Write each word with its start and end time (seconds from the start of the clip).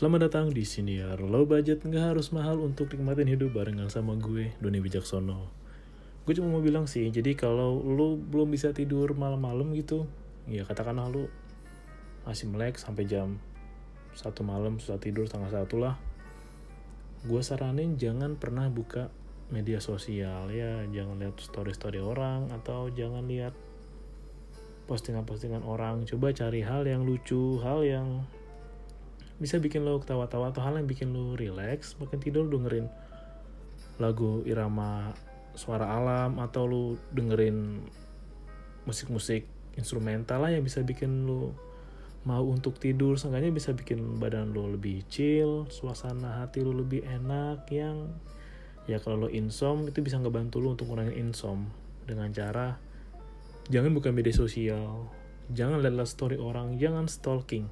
Selamat 0.00 0.32
datang 0.32 0.48
di 0.48 0.64
sini 0.64 0.96
ya. 0.96 1.12
Low 1.20 1.44
budget 1.44 1.84
nggak 1.84 2.16
harus 2.16 2.32
mahal 2.32 2.56
untuk 2.64 2.88
nikmatin 2.88 3.28
hidup 3.36 3.52
barengan 3.52 3.92
sama 3.92 4.16
gue, 4.16 4.48
Doni 4.56 4.80
Wijaksono. 4.80 5.52
Gue 6.24 6.32
cuma 6.32 6.56
mau 6.56 6.64
bilang 6.64 6.88
sih, 6.88 7.04
jadi 7.12 7.36
kalau 7.36 7.84
lu 7.84 8.16
belum 8.16 8.48
bisa 8.48 8.72
tidur 8.72 9.12
malam-malam 9.12 9.76
gitu, 9.76 10.08
ya 10.48 10.64
katakanlah 10.64 11.04
lu 11.12 11.28
masih 12.24 12.48
melek 12.48 12.80
sampai 12.80 13.04
jam 13.04 13.36
satu 14.16 14.40
malam 14.40 14.80
susah 14.80 14.96
tidur 14.96 15.28
setengah 15.28 15.52
satu 15.52 15.76
lah. 15.76 16.00
Gue 17.28 17.44
saranin 17.44 18.00
jangan 18.00 18.40
pernah 18.40 18.72
buka 18.72 19.12
media 19.52 19.84
sosial 19.84 20.48
ya, 20.48 20.80
jangan 20.88 21.20
lihat 21.20 21.36
story-story 21.44 22.00
orang 22.00 22.48
atau 22.56 22.88
jangan 22.88 23.28
lihat 23.28 23.52
postingan-postingan 24.88 25.60
orang. 25.60 26.08
Coba 26.08 26.32
cari 26.32 26.64
hal 26.64 26.88
yang 26.88 27.04
lucu, 27.04 27.60
hal 27.60 27.84
yang 27.84 28.24
bisa 29.40 29.56
bikin 29.56 29.88
lo 29.88 29.98
ketawa-tawa 29.98 30.52
atau 30.52 30.60
hal 30.60 30.76
yang 30.76 30.86
bikin 30.86 31.16
lo 31.16 31.32
relax 31.32 31.96
makin 31.96 32.20
tidur 32.20 32.44
dengerin 32.46 32.92
lagu 33.96 34.44
irama 34.44 35.16
suara 35.56 35.96
alam 35.96 36.36
atau 36.38 36.68
lo 36.68 36.84
dengerin 37.10 37.80
musik-musik 38.84 39.48
instrumental 39.80 40.44
lah 40.44 40.52
yang 40.52 40.64
bisa 40.64 40.84
bikin 40.84 41.24
lo 41.24 41.56
mau 42.20 42.44
untuk 42.44 42.76
tidur. 42.76 43.16
Seenggaknya 43.16 43.48
bisa 43.48 43.72
bikin 43.72 44.20
badan 44.20 44.52
lo 44.52 44.68
lebih 44.68 45.08
chill 45.08 45.64
suasana 45.72 46.44
hati 46.44 46.60
lo 46.60 46.76
lebih 46.76 47.00
enak 47.08 47.64
yang 47.72 48.12
ya 48.84 49.00
kalau 49.00 49.26
lo 49.26 49.28
insom 49.32 49.88
itu 49.88 50.04
bisa 50.04 50.20
ngebantu 50.20 50.60
lo 50.60 50.76
untuk 50.76 50.92
ngurangin 50.92 51.30
insom 51.30 51.68
dengan 52.04 52.32
cara 52.34 52.80
jangan 53.70 53.94
buka 53.94 54.10
media 54.10 54.34
sosial 54.34 55.06
jangan 55.54 55.78
lihat 55.78 56.08
story 56.10 56.34
orang 56.40 56.74
jangan 56.80 57.06
stalking 57.06 57.70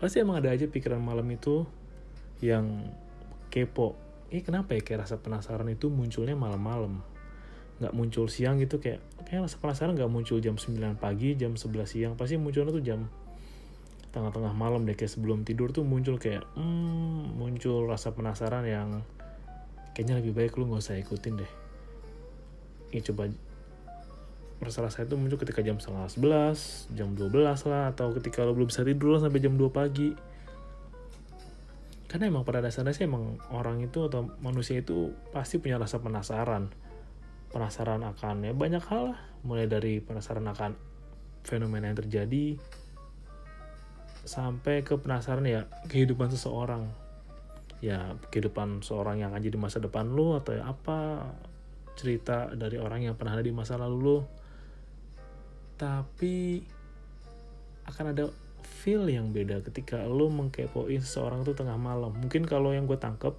pasti 0.00 0.24
emang 0.24 0.40
ada 0.40 0.48
aja 0.50 0.64
pikiran 0.64 0.98
malam 0.98 1.28
itu 1.28 1.68
yang 2.40 2.88
kepo. 3.52 3.94
Eh 4.32 4.40
kenapa 4.40 4.72
ya 4.72 4.80
kayak 4.80 5.04
rasa 5.06 5.20
penasaran 5.20 5.68
itu 5.68 5.92
munculnya 5.92 6.32
malam-malam? 6.32 7.04
Nggak 7.78 7.92
muncul 7.92 8.26
siang 8.32 8.56
gitu 8.58 8.80
kayak 8.80 9.04
kayak 9.28 9.44
rasa 9.44 9.60
penasaran 9.60 9.92
nggak 9.92 10.08
muncul 10.08 10.40
jam 10.40 10.56
9 10.56 10.96
pagi 10.96 11.36
jam 11.36 11.54
11 11.54 11.84
siang. 11.84 12.12
Pasti 12.16 12.40
munculnya 12.40 12.72
tuh 12.72 12.84
jam 12.84 13.00
tengah-tengah 14.10 14.56
malam 14.56 14.82
deh 14.88 14.98
kayak 14.98 15.12
sebelum 15.12 15.46
tidur 15.46 15.70
tuh 15.70 15.86
muncul 15.86 16.18
kayak 16.18 16.42
hmm, 16.58 17.38
muncul 17.38 17.86
rasa 17.86 18.10
penasaran 18.10 18.66
yang 18.66 19.06
kayaknya 19.94 20.18
lebih 20.18 20.34
baik 20.34 20.58
lu 20.58 20.66
nggak 20.66 20.82
usah 20.82 20.96
ikutin 20.96 21.44
deh. 21.44 21.52
Ini 22.90 23.04
coba 23.06 23.30
masalah 24.60 24.92
saya 24.92 25.08
itu 25.08 25.16
muncul 25.16 25.40
ketika 25.40 25.64
jam 25.64 25.80
setengah 25.80 26.06
sebelas, 26.12 26.84
jam 26.92 27.16
12 27.16 27.32
lah, 27.64 27.96
atau 27.96 28.12
ketika 28.12 28.44
lo 28.44 28.52
belum 28.52 28.68
bisa 28.68 28.84
tidur 28.84 29.16
lah 29.16 29.24
sampai 29.24 29.40
jam 29.40 29.56
2 29.56 29.72
pagi. 29.72 30.12
Karena 32.04 32.28
emang 32.28 32.44
pada 32.44 32.60
dasarnya 32.60 32.92
sih 32.92 33.08
emang 33.08 33.40
orang 33.54 33.80
itu 33.80 34.04
atau 34.04 34.28
manusia 34.44 34.84
itu 34.84 35.16
pasti 35.32 35.56
punya 35.56 35.80
rasa 35.80 36.02
penasaran. 36.04 36.68
Penasaran 37.50 38.04
akan 38.04 38.36
ya 38.44 38.52
banyak 38.52 38.84
hal 38.84 39.16
lah, 39.16 39.20
mulai 39.46 39.64
dari 39.64 40.04
penasaran 40.04 40.44
akan 40.44 40.76
fenomena 41.40 41.88
yang 41.88 41.98
terjadi, 42.04 42.60
sampai 44.28 44.84
ke 44.84 45.00
penasaran 45.00 45.46
ya 45.48 45.64
kehidupan 45.88 46.28
seseorang. 46.28 46.84
Ya 47.80 48.12
kehidupan 48.28 48.84
seorang 48.84 49.24
yang 49.24 49.32
akan 49.32 49.40
jadi 49.40 49.56
masa 49.56 49.80
depan 49.80 50.04
lo 50.12 50.36
atau 50.36 50.52
ya 50.52 50.68
apa 50.68 51.32
cerita 51.96 52.52
dari 52.52 52.76
orang 52.76 53.08
yang 53.08 53.16
pernah 53.16 53.40
ada 53.40 53.44
di 53.44 53.56
masa 53.56 53.80
lalu 53.80 53.98
lo 54.04 54.39
tapi 55.80 56.60
akan 57.88 58.12
ada 58.12 58.28
feel 58.84 59.08
yang 59.08 59.32
beda 59.32 59.64
ketika 59.64 60.04
lo 60.04 60.28
mengkepoin 60.28 61.00
seseorang 61.00 61.40
tuh 61.40 61.56
tengah 61.56 61.80
malam. 61.80 62.12
Mungkin 62.20 62.44
kalau 62.44 62.76
yang 62.76 62.84
gue 62.84 63.00
tangkep 63.00 63.32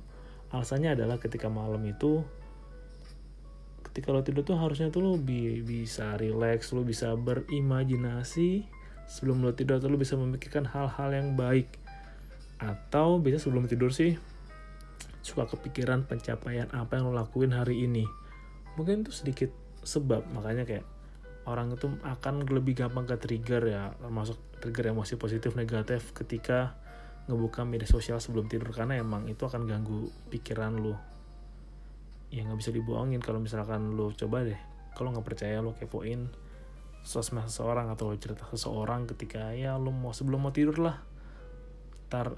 alasannya 0.49 0.97
adalah 0.97 1.21
ketika 1.21 1.47
malam 1.53 1.85
itu 1.85 2.25
ketika 3.85 4.09
lo 4.09 4.25
tidur 4.25 4.41
tuh 4.41 4.57
harusnya 4.57 4.89
tuh 4.89 5.05
lo 5.05 5.13
bi 5.21 5.61
bisa 5.61 6.17
relax, 6.17 6.73
lo 6.73 6.81
bisa 6.81 7.13
berimajinasi 7.13 8.65
sebelum 9.05 9.45
lo 9.45 9.53
tidur 9.53 9.77
atau 9.77 9.93
lo 9.93 10.01
bisa 10.01 10.17
memikirkan 10.17 10.65
hal-hal 10.65 11.13
yang 11.13 11.37
baik. 11.37 11.69
Atau 12.57 13.21
bisa 13.21 13.37
sebelum 13.37 13.69
tidur 13.69 13.93
sih 13.93 14.17
suka 15.21 15.45
kepikiran 15.45 16.09
pencapaian 16.09 16.65
apa 16.73 16.97
yang 16.97 17.13
lo 17.13 17.13
lakuin 17.13 17.53
hari 17.53 17.85
ini. 17.85 18.09
Mungkin 18.81 19.05
itu 19.05 19.13
sedikit 19.13 19.53
sebab 19.85 20.25
makanya 20.33 20.65
kayak 20.65 20.85
orang 21.51 21.75
itu 21.75 21.91
akan 22.07 22.47
lebih 22.47 22.79
gampang 22.79 23.03
ke 23.03 23.19
trigger 23.19 23.63
ya 23.67 23.83
termasuk 23.99 24.39
trigger 24.63 24.95
emosi 24.95 25.19
positif 25.19 25.59
negatif 25.59 26.15
ketika 26.15 26.79
ngebuka 27.29 27.67
media 27.67 27.85
sosial 27.85 28.17
sebelum 28.17 28.49
tidur. 28.49 28.73
Karena 28.73 28.97
emang 28.97 29.29
itu 29.29 29.43
akan 29.45 29.67
ganggu 29.69 30.09
pikiran 30.33 30.75
lu. 30.79 30.95
Ya 32.31 32.47
nggak 32.47 32.59
bisa 32.63 32.71
dibohongin 32.71 33.19
kalau 33.19 33.43
misalkan 33.43 33.93
lu 33.93 34.15
coba 34.15 34.47
deh. 34.47 34.57
Kalau 34.95 35.11
nggak 35.11 35.25
percaya 35.25 35.59
lu 35.59 35.75
kepoin 35.75 36.31
sosmed 37.01 37.49
seseorang 37.49 37.89
atau 37.89 38.13
cerita 38.13 38.45
seseorang 38.53 39.09
ketika 39.09 39.57
ya 39.57 39.73
lu 39.75 39.89
mau 39.89 40.15
sebelum 40.15 40.47
mau 40.47 40.53
tidur 40.53 40.79
lah. 40.79 41.01
Ntar 42.07 42.37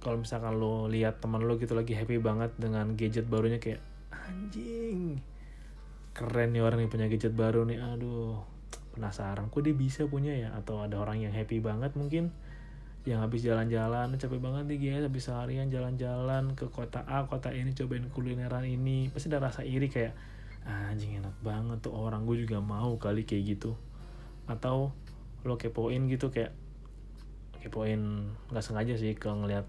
kalau 0.00 0.20
misalkan 0.20 0.60
lu 0.60 0.86
lihat 0.88 1.20
teman 1.20 1.44
lu 1.44 1.56
gitu 1.56 1.72
lagi 1.72 1.96
happy 1.96 2.20
banget 2.20 2.52
dengan 2.60 2.92
gadget 2.94 3.24
barunya 3.24 3.56
kayak 3.56 3.80
anjing 4.12 5.20
keren 6.14 6.54
nih 6.54 6.62
orang 6.62 6.86
yang 6.86 6.92
punya 6.92 7.06
gadget 7.10 7.34
baru 7.34 7.66
nih. 7.66 7.80
Aduh 7.80 8.53
penasaran 8.94 9.50
kok 9.50 9.60
dia 9.66 9.74
bisa 9.74 10.06
punya 10.06 10.30
ya? 10.30 10.54
Atau 10.54 10.78
ada 10.80 11.02
orang 11.02 11.18
yang 11.18 11.34
happy 11.34 11.58
banget 11.58 11.98
mungkin 11.98 12.30
yang 13.04 13.20
habis 13.20 13.44
jalan-jalan 13.44 14.16
capek 14.16 14.40
banget 14.40 14.64
nih 14.64 14.78
guys 14.80 15.04
habis 15.04 15.28
seharian 15.28 15.68
jalan-jalan 15.68 16.56
ke 16.56 16.72
kota 16.72 17.04
A 17.04 17.28
kota 17.28 17.52
ini 17.52 17.76
cobain 17.76 18.08
kulineran 18.08 18.64
ini. 18.64 19.12
Pasti 19.12 19.28
ada 19.28 19.44
rasa 19.44 19.60
iri 19.60 19.92
kayak 19.92 20.16
ah, 20.64 20.88
anjing 20.94 21.20
enak 21.20 21.36
banget 21.44 21.84
tuh 21.84 21.92
orang 21.92 22.24
gue 22.24 22.40
juga 22.46 22.64
mau 22.64 22.96
kali 22.96 23.28
kayak 23.28 23.58
gitu. 23.58 23.76
Atau 24.48 24.96
lo 25.44 25.60
kepoin 25.60 26.08
gitu 26.08 26.32
kayak 26.32 26.56
kepoin 27.60 28.32
nggak 28.48 28.64
sengaja 28.64 28.96
sih 28.96 29.12
ke 29.12 29.28
ngeliat 29.28 29.68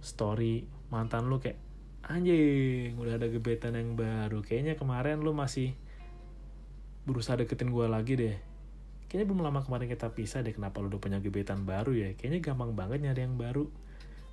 story 0.00 0.64
mantan 0.88 1.28
lo 1.28 1.40
kayak 1.40 1.60
anjing 2.04 2.96
udah 2.96 3.20
ada 3.20 3.28
gebetan 3.28 3.76
yang 3.76 3.92
baru. 3.92 4.40
Kayaknya 4.40 4.80
kemarin 4.80 5.20
lu 5.20 5.36
masih 5.36 5.76
berusaha 7.04 7.36
deketin 7.40 7.72
gue 7.72 7.86
lagi 7.88 8.16
deh. 8.16 8.36
Kayaknya 9.08 9.26
belum 9.30 9.42
lama 9.46 9.60
kemarin 9.62 9.86
kita 9.86 10.10
pisah 10.10 10.42
deh 10.42 10.52
kenapa 10.56 10.82
lu 10.82 10.90
udah 10.90 11.00
punya 11.00 11.18
gebetan 11.20 11.62
baru 11.68 11.94
ya? 11.94 12.08
Kayaknya 12.16 12.40
gampang 12.40 12.72
banget 12.74 13.04
nyari 13.04 13.20
yang 13.24 13.36
baru. 13.38 13.68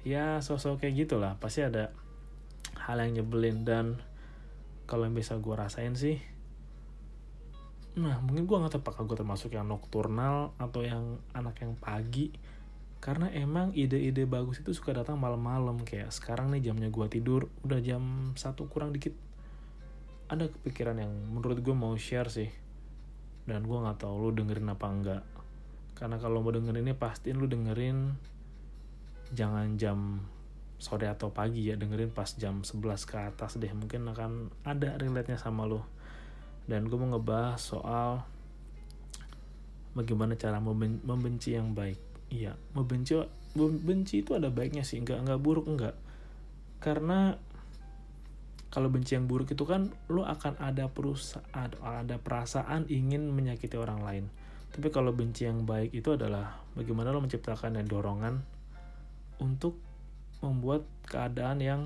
Ya 0.02 0.42
sosok 0.42 0.82
kayak 0.82 1.06
gitulah 1.06 1.38
pasti 1.38 1.62
ada 1.62 1.94
hal 2.82 2.98
yang 3.06 3.22
nyebelin 3.22 3.62
dan 3.62 4.02
kalau 4.90 5.06
yang 5.06 5.14
bisa 5.14 5.38
gue 5.38 5.54
rasain 5.54 5.94
sih 5.94 6.18
nah 7.92 8.24
mungkin 8.24 8.48
gue 8.48 8.56
nggak 8.56 8.72
tahu 8.72 8.82
apakah 8.88 9.03
gue 9.03 9.18
termasuk 9.20 9.52
yang 9.52 9.68
nokturnal 9.68 10.56
atau 10.56 10.80
yang 10.84 11.20
anak 11.36 11.59
yang 11.59 11.76
pagi. 11.76 12.32
Karena 13.02 13.34
emang 13.34 13.74
ide-ide 13.74 14.30
bagus 14.30 14.62
itu 14.62 14.78
suka 14.78 14.94
datang 14.94 15.18
malam-malam 15.18 15.82
kayak 15.82 16.14
sekarang 16.14 16.53
nih 16.53 16.70
jamnya 16.70 16.94
gue 16.94 17.08
tidur 17.09 17.50
udah 17.66 17.82
jam 17.82 18.32
satu 18.38 18.70
kurang 18.70 18.94
dikit 18.94 19.18
ada 20.31 20.47
kepikiran 20.47 20.96
yang 20.96 21.12
menurut 21.12 21.59
gue 21.59 21.75
mau 21.75 21.92
share 22.00 22.31
sih. 22.31 22.47
Dan 23.44 23.68
gue 23.68 23.75
nggak 23.75 24.00
tahu 24.00 24.16
lu 24.16 24.30
dengerin 24.31 24.72
apa 24.72 24.88
enggak. 24.88 25.24
Karena 25.92 26.16
kalau 26.16 26.40
mau 26.40 26.56
dengerin 26.56 26.88
ini 26.88 26.96
pastiin 26.96 27.36
lu 27.36 27.52
dengerin 27.52 28.16
jangan 29.36 29.75
jam 29.75 30.24
sore 30.80 31.12
atau 31.12 31.36
pagi 31.36 31.68
ya. 31.68 31.75
Dengerin 31.75 32.16
pas 32.16 32.31
jam 32.40 32.64
11 32.64 33.03
ke 33.03 33.20
atas 33.20 33.59
deh. 33.59 33.75
Mungkin 33.75 34.08
akan 34.08 34.47
ada 34.64 34.96
relate 34.96 35.36
nya 35.36 35.38
sama 35.38 35.68
lo 35.68 35.84
dan 36.72 36.88
gue 36.88 36.96
mau 36.96 37.09
ngebahas 37.12 37.59
soal 37.59 38.24
bagaimana 39.91 40.40
cara 40.40 40.62
membenci 40.62 41.58
yang 41.58 41.75
baik. 41.75 42.00
Iya 42.31 42.56
membenci 42.72 43.20
membenci 43.59 44.24
itu 44.24 44.38
ada 44.38 44.47
baiknya 44.47 44.88
sih. 44.88 45.03
Nggak 45.03 45.28
nggak 45.28 45.41
buruk 45.44 45.68
nggak. 45.68 45.96
Karena 46.79 47.35
kalau 48.72 48.88
benci 48.88 49.20
yang 49.20 49.28
buruk 49.28 49.52
itu 49.52 49.68
kan 49.68 49.91
lo 50.08 50.23
akan 50.23 50.56
ada 50.64 50.88
perusahaan 50.88 51.44
ada 51.84 52.16
perasaan 52.16 52.88
ingin 52.88 53.28
menyakiti 53.28 53.76
orang 53.76 54.00
lain. 54.00 54.26
Tapi 54.72 54.88
kalau 54.88 55.12
benci 55.12 55.44
yang 55.44 55.68
baik 55.68 55.91
itu 55.91 56.16
adalah 56.16 56.64
bagaimana 56.79 57.12
lo 57.12 57.20
menciptakan 57.20 57.84
dorongan 57.84 58.40
untuk 59.44 59.76
membuat 60.40 60.88
keadaan 61.03 61.59
yang 61.59 61.82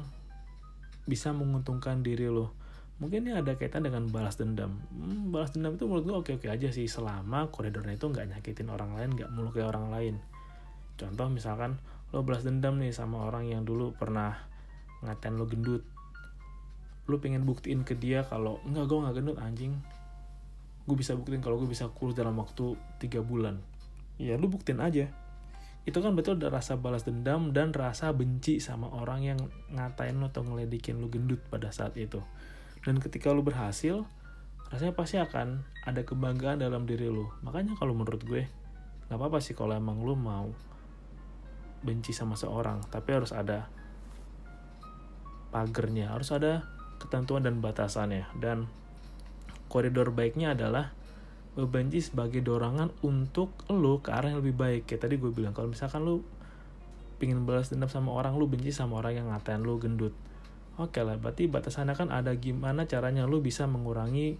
bisa 1.09 1.33
menguntungkan 1.33 2.05
diri 2.05 2.29
lo 2.29 2.53
mungkin 2.95 3.27
ini 3.27 3.35
ada 3.35 3.59
kaitan 3.59 3.83
dengan 3.83 4.07
balas 4.07 4.39
dendam. 4.39 4.79
Hmm, 4.93 5.33
balas 5.33 5.51
dendam 5.51 5.75
itu 5.75 5.83
menurut 5.83 6.05
gue 6.05 6.15
oke 6.15 6.31
oke 6.39 6.47
aja 6.47 6.71
sih 6.71 6.87
selama 6.87 7.51
koridornya 7.51 7.99
itu 7.99 8.07
nggak 8.07 8.31
nyakitin 8.31 8.71
orang 8.71 8.95
lain 8.95 9.09
nggak 9.17 9.29
melukai 9.33 9.65
orang 9.65 9.91
lain. 9.91 10.15
Contoh 10.95 11.27
misalkan 11.27 11.81
lo 12.15 12.23
balas 12.23 12.47
dendam 12.47 12.79
nih 12.79 12.95
sama 12.95 13.27
orang 13.27 13.51
yang 13.51 13.67
dulu 13.67 13.91
pernah 13.97 14.37
ngatain 15.03 15.35
lo 15.35 15.43
gendut 15.49 15.83
lo 17.05 17.21
pengen 17.21 17.45
buktiin 17.45 17.85
ke 17.85 17.93
dia 17.93 18.25
kalau 18.25 18.57
enggak 18.65 18.89
gue 18.89 18.97
nggak 18.97 19.15
gendut 19.15 19.37
anjing. 19.41 19.73
Gue 20.85 20.97
bisa 20.97 21.17
buktiin 21.17 21.41
kalau 21.41 21.57
gue 21.61 21.69
bisa 21.69 21.89
kurus 21.89 22.17
dalam 22.17 22.37
waktu 22.37 22.77
tiga 23.01 23.21
bulan. 23.21 23.61
Ya 24.17 24.37
lo 24.37 24.49
buktiin 24.49 24.81
aja. 24.81 25.09
Itu 25.85 26.01
kan 26.01 26.17
betul 26.17 26.41
ada 26.41 26.49
rasa 26.49 26.77
balas 26.81 27.05
dendam 27.05 27.53
dan 27.53 27.69
rasa 27.69 28.09
benci 28.09 28.57
sama 28.57 28.89
orang 28.89 29.21
yang 29.21 29.39
ngatain 29.69 30.17
lo 30.17 30.33
atau 30.33 30.41
ngeledekin 30.41 30.97
lo 30.97 31.09
gendut 31.13 31.41
pada 31.49 31.69
saat 31.69 31.93
itu. 31.97 32.21
Dan 32.81 32.97
ketika 32.97 33.29
lo 33.29 33.45
berhasil 33.45 34.05
rasanya 34.75 34.93
pasti 34.97 35.15
akan 35.21 35.61
ada 35.85 36.01
kebanggaan 36.01 36.59
dalam 36.59 36.89
diri 36.89 37.05
lo 37.05 37.37
makanya 37.45 37.77
kalau 37.77 37.93
menurut 37.93 38.21
gue 38.25 38.49
nggak 39.07 39.17
apa-apa 39.17 39.37
sih 39.37 39.53
kalau 39.53 39.77
emang 39.77 40.01
lo 40.01 40.17
mau 40.17 40.49
benci 41.85 42.09
sama 42.09 42.33
seorang 42.33 42.81
tapi 42.89 43.13
harus 43.13 43.29
ada 43.29 43.69
pagernya 45.53 46.09
harus 46.09 46.33
ada 46.33 46.65
ketentuan 47.05 47.45
dan 47.45 47.61
batasannya. 47.61 48.25
Dan 48.35 48.65
koridor 49.69 50.11
baiknya 50.11 50.57
adalah 50.57 50.91
benci 51.55 52.03
sebagai 52.03 52.43
dorongan 52.43 52.91
untuk 52.99 53.55
lo 53.71 54.03
ke 54.03 54.11
arah 54.11 54.35
yang 54.35 54.43
lebih 54.43 54.59
baik. 54.59 54.81
Kayak 54.89 55.07
tadi 55.07 55.15
gue 55.15 55.31
bilang 55.31 55.55
kalau 55.55 55.71
misalkan 55.71 56.03
lo 56.03 56.19
pingin 57.15 57.47
balas 57.47 57.71
dendam 57.71 57.87
sama 57.87 58.11
orang 58.11 58.35
lo 58.35 58.43
benci 58.43 58.75
sama 58.75 58.99
orang 58.99 59.23
yang 59.23 59.27
ngatain 59.31 59.63
lo 59.63 59.79
gendut. 59.79 60.11
Oke 60.75 60.99
lah 60.99 61.15
berarti 61.15 61.47
batasannya 61.47 61.95
kan 61.95 62.11
ada 62.11 62.35
gimana 62.35 62.83
caranya 62.83 63.23
lo 63.23 63.39
bisa 63.39 63.63
mengurangi 63.63 64.35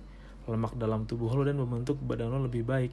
lemak 0.45 0.75
dalam 0.75 1.07
tubuh 1.07 1.31
lo 1.31 1.47
dan 1.47 1.56
membentuk 1.56 1.95
badan 2.03 2.35
lo 2.35 2.44
lebih 2.44 2.68
baik. 2.68 2.91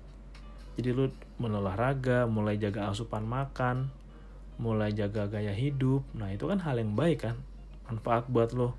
Jadi 0.79 0.89
lo 0.95 1.11
olahraga 1.43 2.31
mulai 2.31 2.63
jaga 2.63 2.95
asupan 2.95 3.27
makan 3.27 3.91
mulai 4.63 4.95
jaga 4.95 5.27
gaya 5.27 5.51
hidup. 5.51 6.07
Nah 6.15 6.31
itu 6.31 6.47
kan 6.47 6.63
hal 6.63 6.79
yang 6.79 6.95
baik 6.95 7.27
kan 7.27 7.43
manfaat 7.91 8.31
buat 8.31 8.55
lo 8.55 8.79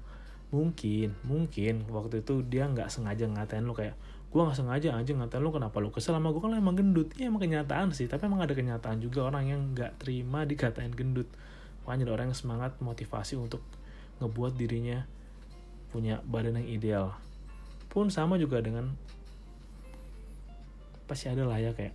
mungkin 0.54 1.18
mungkin 1.26 1.90
waktu 1.90 2.22
itu 2.22 2.46
dia 2.46 2.70
nggak 2.70 2.94
sengaja 2.94 3.26
ngatain 3.26 3.66
lo 3.66 3.74
kayak 3.74 3.98
gue 4.30 4.42
nggak 4.42 4.58
sengaja 4.58 4.98
aja 4.98 5.12
ngatain 5.14 5.42
lu 5.46 5.54
kenapa 5.54 5.78
lu 5.78 5.94
kesel? 5.94 6.18
Sama 6.18 6.34
gue 6.34 6.42
kan 6.42 6.58
emang 6.58 6.74
gendut. 6.74 7.14
Ya 7.18 7.30
emang 7.30 7.42
kenyataan 7.42 7.94
sih 7.94 8.10
tapi 8.10 8.26
emang 8.26 8.42
ada 8.42 8.58
kenyataan 8.58 8.98
juga 8.98 9.30
orang 9.30 9.50
yang 9.50 9.62
nggak 9.78 10.02
terima 10.02 10.46
dikatain 10.46 10.94
gendut. 10.94 11.30
Makanya 11.86 12.10
orang 12.10 12.34
yang 12.34 12.38
semangat 12.38 12.78
motivasi 12.82 13.38
untuk 13.38 13.62
ngebuat 14.22 14.58
dirinya 14.58 15.06
punya 15.94 16.22
badan 16.26 16.62
yang 16.62 16.70
ideal. 16.70 17.06
Pun 17.94 18.10
sama 18.10 18.42
juga 18.42 18.58
dengan 18.58 18.94
pasti 21.06 21.30
ada 21.30 21.46
lah 21.46 21.62
ya 21.62 21.78
kayak 21.78 21.94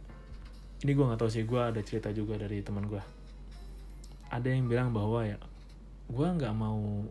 ini 0.86 0.94
gue 0.94 1.04
nggak 1.10 1.18
tahu 1.18 1.30
sih 1.30 1.42
gue 1.42 1.58
ada 1.58 1.80
cerita 1.82 2.14
juga 2.14 2.38
dari 2.38 2.62
teman 2.62 2.86
gue 2.86 3.02
ada 4.30 4.46
yang 4.46 4.70
bilang 4.70 4.94
bahwa 4.94 5.26
ya 5.26 5.42
gue 6.06 6.28
nggak 6.38 6.54
mau 6.54 7.02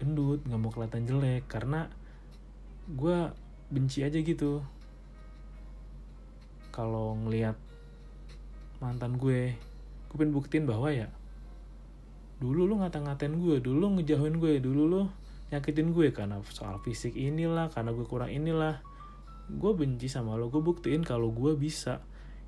gendut 0.00 0.40
nggak 0.44 0.60
mau 0.60 0.70
kelihatan 0.72 1.04
jelek 1.04 1.44
karena 1.50 1.88
gue 2.88 3.30
benci 3.72 4.04
aja 4.04 4.18
gitu. 4.20 4.64
Kalau 6.72 7.16
ngelihat 7.16 7.56
mantan 8.82 9.20
gue 9.20 9.54
gue 10.08 10.16
pengen 10.18 10.34
buktiin 10.34 10.64
bahwa 10.68 10.92
ya 10.92 11.08
dulu 12.42 12.66
lu 12.66 12.74
ngata-ngatain 12.82 13.38
gue 13.38 13.62
dulu 13.62 13.86
lu 13.86 13.88
ngejauhin 13.96 14.42
gue 14.42 14.58
dulu 14.58 14.82
lu 14.90 15.02
nyakitin 15.54 15.94
gue 15.94 16.10
karena 16.10 16.42
soal 16.50 16.82
fisik 16.82 17.14
inilah 17.14 17.68
karena 17.72 17.92
gue 17.92 18.06
kurang 18.08 18.32
inilah. 18.32 18.80
Gue 19.52 19.76
benci 19.76 20.08
sama 20.08 20.38
lo 20.38 20.48
gue 20.48 20.64
buktiin 20.64 21.04
kalau 21.04 21.28
gue 21.28 21.52
bisa. 21.56 22.00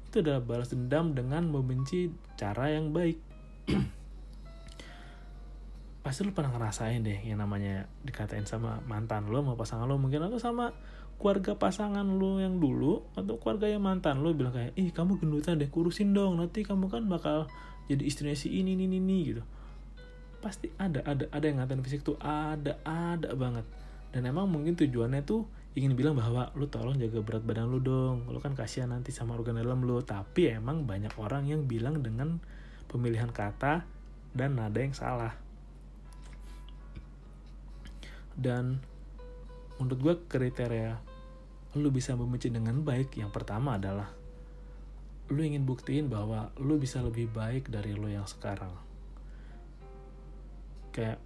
Itu 0.08 0.25
adalah 0.25 0.40
balas 0.40 0.73
dendam 0.73 1.12
dengan 1.12 1.50
membenci 1.50 2.08
cara 2.40 2.73
yang 2.73 2.94
baik 2.97 3.20
pasti 6.05 6.21
lu 6.21 6.37
pernah 6.37 6.53
ngerasain 6.53 7.01
deh 7.01 7.25
yang 7.25 7.41
namanya 7.41 7.89
dikatain 8.05 8.45
sama 8.45 8.85
mantan 8.85 9.25
lo 9.33 9.41
sama 9.41 9.56
pasangan 9.56 9.89
lo 9.89 9.97
mungkin 9.97 10.21
atau 10.29 10.37
sama 10.37 10.77
keluarga 11.17 11.56
pasangan 11.56 12.05
lo 12.05 12.45
yang 12.45 12.61
dulu 12.61 13.09
atau 13.17 13.41
keluarga 13.41 13.73
yang 13.73 13.81
mantan 13.81 14.21
lo 14.21 14.37
bilang 14.37 14.53
kayak 14.53 14.77
ih 14.77 14.93
kamu 14.93 15.17
gendutan 15.17 15.56
deh 15.56 15.73
kurusin 15.73 16.12
dong. 16.12 16.37
Nanti 16.37 16.61
kamu 16.61 16.93
kan 16.93 17.09
bakal 17.09 17.49
jadi 17.89 18.05
istrinya 18.05 18.37
si 18.37 18.53
ini 18.53 18.77
ini 18.77 19.01
ini 19.01 19.19
gitu. 19.33 19.43
Pasti 20.45 20.69
ada 20.77 21.01
ada 21.09 21.25
ada 21.33 21.45
yang 21.49 21.65
ngatain 21.65 21.81
fisik 21.81 22.05
tuh 22.05 22.21
ada 22.21 22.77
ada 22.85 23.33
banget. 23.33 23.65
Dan 24.12 24.29
emang 24.29 24.45
mungkin 24.45 24.77
tujuannya 24.77 25.25
tuh 25.25 25.49
ingin 25.73 25.97
bilang 25.97 26.21
bahwa 26.21 26.53
lu 26.53 26.69
tolong 26.69 27.00
jaga 27.00 27.25
berat 27.25 27.49
badan 27.49 27.73
lu 27.73 27.81
dong. 27.81 28.29
Lu 28.29 28.45
kan 28.45 28.53
kasihan 28.53 28.93
nanti 28.93 29.09
sama 29.09 29.33
organ 29.41 29.57
dalam 29.57 29.81
lu. 29.81 30.05
Tapi 30.05 30.53
emang 30.53 30.85
banyak 30.85 31.17
orang 31.17 31.49
yang 31.49 31.65
bilang 31.65 32.05
dengan 32.05 32.45
pemilihan 32.93 33.33
kata 33.33 33.89
dan 34.37 34.61
nada 34.61 34.79
yang 34.85 34.93
salah 34.93 35.44
dan 38.35 38.83
menurut 39.79 40.01
gue 40.01 40.15
kriteria 40.31 40.99
lu 41.75 41.91
bisa 41.91 42.15
membenci 42.15 42.55
dengan 42.55 42.79
baik 42.87 43.19
yang 43.19 43.35
pertama 43.35 43.75
adalah 43.75 44.07
lu 45.33 45.41
ingin 45.41 45.65
buktiin 45.65 46.07
bahwa 46.13 46.53
lu 46.61 46.77
bisa 46.77 47.01
lebih 47.01 47.33
baik 47.33 47.73
dari 47.73 47.97
lu 47.97 48.13
yang 48.13 48.29
sekarang. 48.29 48.71
Kayak 50.93 51.19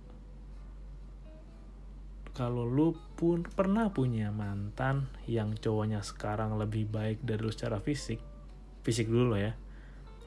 kalau 2.38 2.62
lu 2.62 2.94
pun 3.18 3.42
pernah 3.42 3.90
punya 3.90 4.30
mantan 4.30 5.10
yang 5.26 5.58
cowoknya 5.58 6.06
sekarang 6.06 6.54
lebih 6.54 6.86
baik 6.86 7.18
dari 7.26 7.42
lu 7.42 7.50
secara 7.50 7.82
fisik 7.82 8.22
fisik 8.86 9.10
dulu 9.10 9.34
ya 9.34 9.58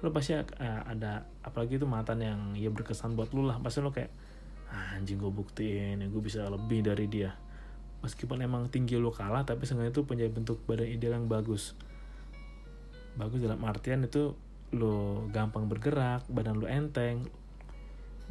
lu 0.03 0.11
pasti 0.11 0.35
uh, 0.35 0.43
ada 0.83 1.23
apalagi 1.39 1.79
itu 1.79 1.87
mantan 1.87 2.19
yang 2.19 2.39
ya 2.59 2.67
berkesan 2.67 3.15
buat 3.15 3.31
lu 3.31 3.47
lah 3.47 3.63
pasti 3.63 3.79
lu 3.79 3.95
kayak 3.95 4.11
anjing 4.71 5.19
gue 5.19 5.31
buktiin 5.31 5.99
ya 5.99 6.07
gue 6.07 6.21
bisa 6.23 6.47
lebih 6.47 6.87
dari 6.87 7.05
dia. 7.11 7.35
Meskipun 8.01 8.41
emang 8.41 8.71
tinggi 8.71 8.97
lo 8.97 9.13
kalah 9.13 9.45
tapi 9.45 9.67
seenggaknya 9.67 9.93
itu 9.93 10.03
punya 10.07 10.25
bentuk 10.31 10.63
badan 10.65 10.89
ideal 10.89 11.19
yang 11.19 11.27
bagus. 11.27 11.75
Bagus 13.19 13.43
dalam 13.43 13.61
artian 13.67 14.07
itu 14.07 14.33
lo 14.71 15.27
gampang 15.29 15.67
bergerak 15.67 16.23
badan 16.31 16.63
lo 16.63 16.65
enteng 16.65 17.27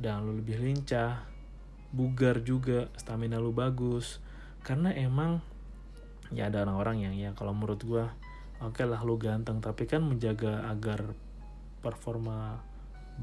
dan 0.00 0.24
lo 0.24 0.32
lebih 0.32 0.56
lincah 0.56 1.28
bugar 1.92 2.40
juga 2.40 2.88
stamina 2.96 3.36
lo 3.36 3.52
bagus. 3.52 4.18
Karena 4.64 4.90
emang 4.96 5.44
ya 6.30 6.48
ada 6.48 6.62
orang-orang 6.64 7.04
yang 7.04 7.14
ya 7.14 7.30
kalau 7.34 7.50
menurut 7.50 7.82
gue 7.82 8.04
oke 8.62 8.78
okay 8.78 8.86
lah 8.86 9.02
lo 9.02 9.18
ganteng 9.18 9.58
tapi 9.58 9.90
kan 9.90 10.04
menjaga 10.06 10.70
agar 10.70 11.10
performa 11.82 12.62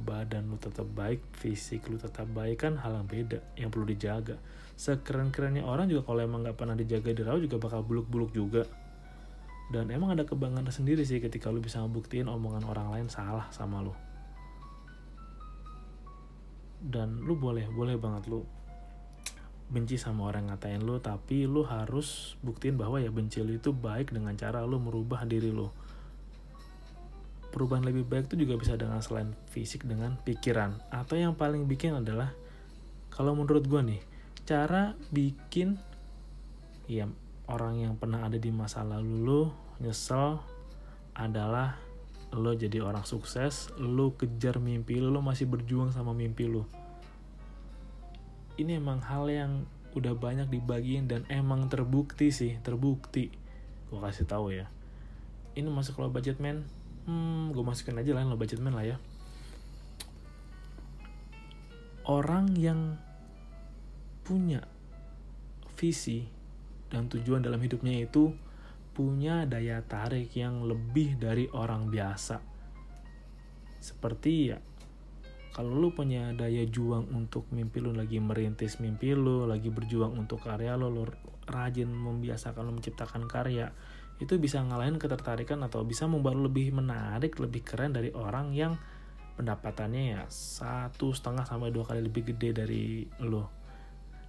badan 0.06 0.54
lu 0.54 0.58
tetap 0.62 0.86
baik, 0.86 1.24
fisik 1.34 1.90
lu 1.90 1.98
tetap 1.98 2.30
baik 2.30 2.62
kan 2.62 2.78
hal 2.78 2.94
yang 3.02 3.08
beda 3.10 3.40
yang 3.58 3.70
perlu 3.74 3.90
dijaga. 3.90 4.38
Sekeren-kerennya 4.78 5.66
orang 5.66 5.90
juga 5.90 6.06
kalau 6.06 6.22
emang 6.22 6.46
nggak 6.46 6.58
pernah 6.58 6.78
dijaga 6.78 7.10
di 7.10 7.18
dirawat 7.24 7.42
juga 7.42 7.58
bakal 7.58 7.82
buluk-buluk 7.82 8.32
juga. 8.36 8.64
Dan 9.68 9.92
emang 9.92 10.16
ada 10.16 10.24
kebanggaan 10.24 10.70
sendiri 10.70 11.04
sih 11.04 11.20
ketika 11.20 11.52
lu 11.52 11.60
bisa 11.60 11.84
ngebuktiin 11.84 12.30
omongan 12.30 12.64
orang 12.70 12.88
lain 12.94 13.08
salah 13.10 13.50
sama 13.52 13.84
lu. 13.84 13.92
Dan 16.78 17.26
lu 17.26 17.36
boleh, 17.36 17.66
boleh 17.74 17.98
banget 17.98 18.30
lu 18.30 18.46
benci 19.68 20.00
sama 20.00 20.31
orang 20.31 20.48
ngatain 20.48 20.80
lu, 20.80 21.04
tapi 21.04 21.44
lu 21.44 21.68
harus 21.68 22.40
buktiin 22.40 22.80
bahwa 22.80 23.04
ya 23.04 23.12
benci 23.12 23.44
lu 23.44 23.60
itu 23.60 23.76
baik 23.76 24.16
dengan 24.16 24.31
cara 24.40 24.64
lu 24.64 24.80
merubah 24.80 25.28
diri 25.28 25.52
lu 25.52 25.68
perubahan 27.57 27.81
lebih 27.81 28.06
baik 28.06 28.30
itu 28.30 28.45
juga 28.45 28.61
bisa 28.61 28.78
dengan 28.78 29.02
selain 29.02 29.33
fisik 29.49 29.90
dengan 29.90 30.21
pikiran. 30.21 30.78
Atau 30.94 31.18
yang 31.18 31.33
paling 31.33 31.66
bikin 31.66 31.97
adalah 31.97 32.37
kalau 33.09 33.33
menurut 33.33 33.66
gue 33.66 33.81
nih 33.81 34.02
cara 34.45 34.94
bikin 35.09 35.81
ya 36.85 37.09
orang 37.49 37.81
yang 37.81 37.94
pernah 37.97 38.30
ada 38.30 38.37
di 38.37 38.54
masa 38.54 38.85
lalu 38.85 39.26
lo 39.26 39.44
nyesel 39.81 40.37
adalah 41.18 41.81
lo 42.31 42.54
jadi 42.54 42.80
orang 42.85 43.04
sukses 43.04 43.73
lo 43.81 44.14
kejar 44.16 44.61
mimpi 44.61 45.02
lo 45.02 45.09
lo 45.11 45.19
masih 45.19 45.49
berjuang 45.49 45.92
sama 45.92 46.16
mimpi 46.16 46.47
lo 46.47 46.69
ini 48.57 48.78
emang 48.78 49.02
hal 49.06 49.30
yang 49.30 49.52
udah 49.94 50.14
banyak 50.18 50.49
dibagiin 50.49 51.09
dan 51.09 51.26
emang 51.30 51.69
terbukti 51.69 52.33
sih 52.33 52.57
terbukti. 52.61 53.33
Gue 53.90 53.99
kasih 54.02 54.26
tahu 54.30 54.54
ya. 54.54 54.69
Ini 55.57 55.69
masuk 55.69 56.02
low 56.02 56.14
budget 56.14 56.37
man 56.37 56.66
hmm, 57.07 57.56
gue 57.56 57.64
masukin 57.64 57.97
aja 57.97 58.11
lah 58.14 58.28
lo 58.28 58.35
budgetman 58.35 58.76
lah 58.76 58.85
ya. 58.85 58.97
Orang 62.07 62.56
yang 62.56 62.95
punya 64.23 64.64
visi 65.76 66.28
dan 66.87 67.07
tujuan 67.11 67.44
dalam 67.44 67.59
hidupnya 67.59 68.04
itu 68.04 68.31
punya 68.95 69.44
daya 69.44 69.83
tarik 69.83 70.31
yang 70.35 70.64
lebih 70.68 71.19
dari 71.19 71.47
orang 71.52 71.87
biasa. 71.92 72.40
Seperti 73.80 74.33
ya 74.52 74.57
kalau 75.57 75.73
lu 75.73 75.90
punya 75.90 76.37
daya 76.37 76.69
juang 76.69 77.09
untuk 77.18 77.49
mimpi 77.49 77.81
lu 77.81 77.90
lagi 77.90 78.21
merintis 78.21 78.78
mimpi 78.78 79.18
lu 79.18 79.49
lagi 79.49 79.73
berjuang 79.73 80.14
untuk 80.14 80.45
karya 80.45 80.78
lu, 80.78 80.94
lu 80.94 81.04
rajin 81.49 81.90
membiasakan 81.90 82.61
lu 82.61 82.78
menciptakan 82.78 83.26
karya 83.26 83.73
itu 84.18 84.33
bisa 84.42 84.62
ngalahin 84.66 84.97
ketertarikan 84.97 85.62
atau 85.62 85.86
bisa 85.86 86.09
membuat 86.09 86.42
lebih 86.42 86.74
menarik, 86.74 87.38
lebih 87.38 87.62
keren 87.62 87.94
dari 87.94 88.09
orang 88.18 88.50
yang 88.54 88.74
pendapatannya 89.38 90.18
ya 90.18 90.21
satu 90.33 91.14
setengah 91.14 91.45
sampai 91.45 91.69
dua 91.69 91.86
kali 91.86 92.02
lebih 92.02 92.33
gede 92.33 92.50
dari 92.57 93.06
lo. 93.21 93.54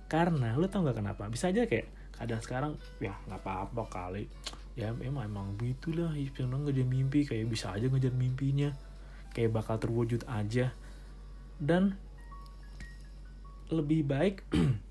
Karena 0.05 0.53
lo 0.57 0.69
tau 0.69 0.85
nggak 0.85 0.99
kenapa? 1.01 1.25
Bisa 1.33 1.49
aja 1.49 1.65
kayak 1.65 2.13
kadang 2.13 2.41
sekarang 2.45 2.73
ya 3.01 3.17
nggak 3.25 3.41
apa-apa 3.41 3.83
kali. 3.89 4.29
Ya 4.77 4.93
emang 4.93 5.25
emang 5.25 5.47
begitulah, 5.57 6.13
orang 6.15 6.69
ngejar 6.69 6.87
mimpi 6.87 7.25
kayak 7.25 7.49
bisa 7.49 7.73
aja 7.73 7.89
ngejar 7.89 8.13
mimpinya. 8.15 8.71
kayak 9.29 9.55
bakal 9.55 9.77
terwujud 9.79 10.25
aja 10.27 10.73
dan 11.61 11.95
lebih 13.69 14.03
baik 14.09 14.43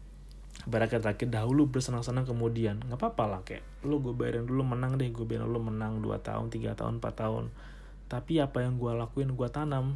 berakit-rakit 0.68 1.32
dahulu 1.32 1.72
bersenang-senang 1.72 2.28
kemudian. 2.28 2.84
Nggak 2.84 3.00
apa-apa 3.00 3.24
lah 3.26 3.42
kayak 3.48 3.64
lu 3.88 4.04
gue 4.04 4.12
bayarin 4.12 4.44
dulu 4.44 4.68
menang 4.68 5.00
deh 5.00 5.08
gue 5.08 5.24
bayarin 5.24 5.48
dulu 5.48 5.72
menang 5.72 6.04
2 6.04 6.12
tahun 6.20 6.52
3 6.52 6.76
tahun 6.76 6.94
4 7.00 7.22
tahun. 7.24 7.46
Tapi 8.12 8.34
apa 8.44 8.68
yang 8.68 8.76
gue 8.76 8.92
lakuin 8.92 9.32
gue 9.34 9.48
tanam 9.48 9.96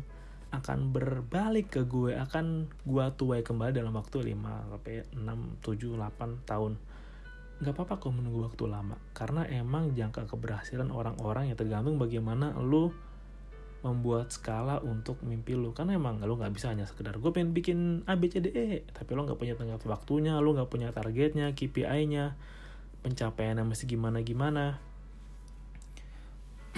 akan 0.51 0.91
berbalik 0.91 1.71
ke 1.75 1.81
gue 1.87 2.15
akan 2.15 2.67
gue 2.83 3.05
tuai 3.15 3.43
kembali 3.43 3.71
dalam 3.71 3.95
waktu 3.95 4.31
5 4.31 4.71
sampai 4.71 4.95
6 5.11 5.63
7 5.63 5.99
8 5.99 6.47
tahun. 6.47 6.73
Nggak 7.61 7.73
apa-apa 7.77 7.93
kok 7.99 8.15
menunggu 8.15 8.47
waktu 8.47 8.63
lama 8.71 8.95
karena 9.11 9.45
emang 9.51 9.91
jangka 9.91 10.25
keberhasilan 10.25 10.89
orang-orang 10.89 11.51
yang 11.51 11.57
tergantung 11.59 11.99
bagaimana 11.99 12.55
lu 12.57 12.95
membuat 13.81 14.29
skala 14.29 14.77
untuk 14.85 15.17
mimpi 15.25 15.57
lu. 15.57 15.73
Karena 15.73 15.97
emang 15.97 16.21
lu 16.21 16.37
nggak 16.37 16.53
bisa 16.53 16.69
hanya 16.69 16.85
sekedar 16.85 17.17
gue 17.17 17.31
pengen 17.33 17.51
bikin 17.53 18.05
A 18.05 18.13
B 18.15 18.29
C 18.29 18.37
D 18.39 18.53
E. 18.53 18.85
Tapi 18.93 19.09
lu 19.17 19.25
nggak 19.25 19.37
punya 19.37 19.57
tenggat 19.57 19.81
waktunya 19.89 20.37
lu 20.37 20.53
nggak 20.53 20.69
punya 20.69 20.93
targetnya 20.93 21.53
KPI-nya 21.57 22.37
pencapaiannya 23.01 23.65
masih 23.65 23.89
gimana 23.89 24.21
gimana 24.21 24.77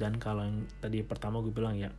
dan 0.00 0.16
kalau 0.22 0.46
yang 0.46 0.64
tadi 0.78 1.02
pertama 1.02 1.42
gue 1.42 1.50
bilang 1.50 1.74
ya 1.74 1.90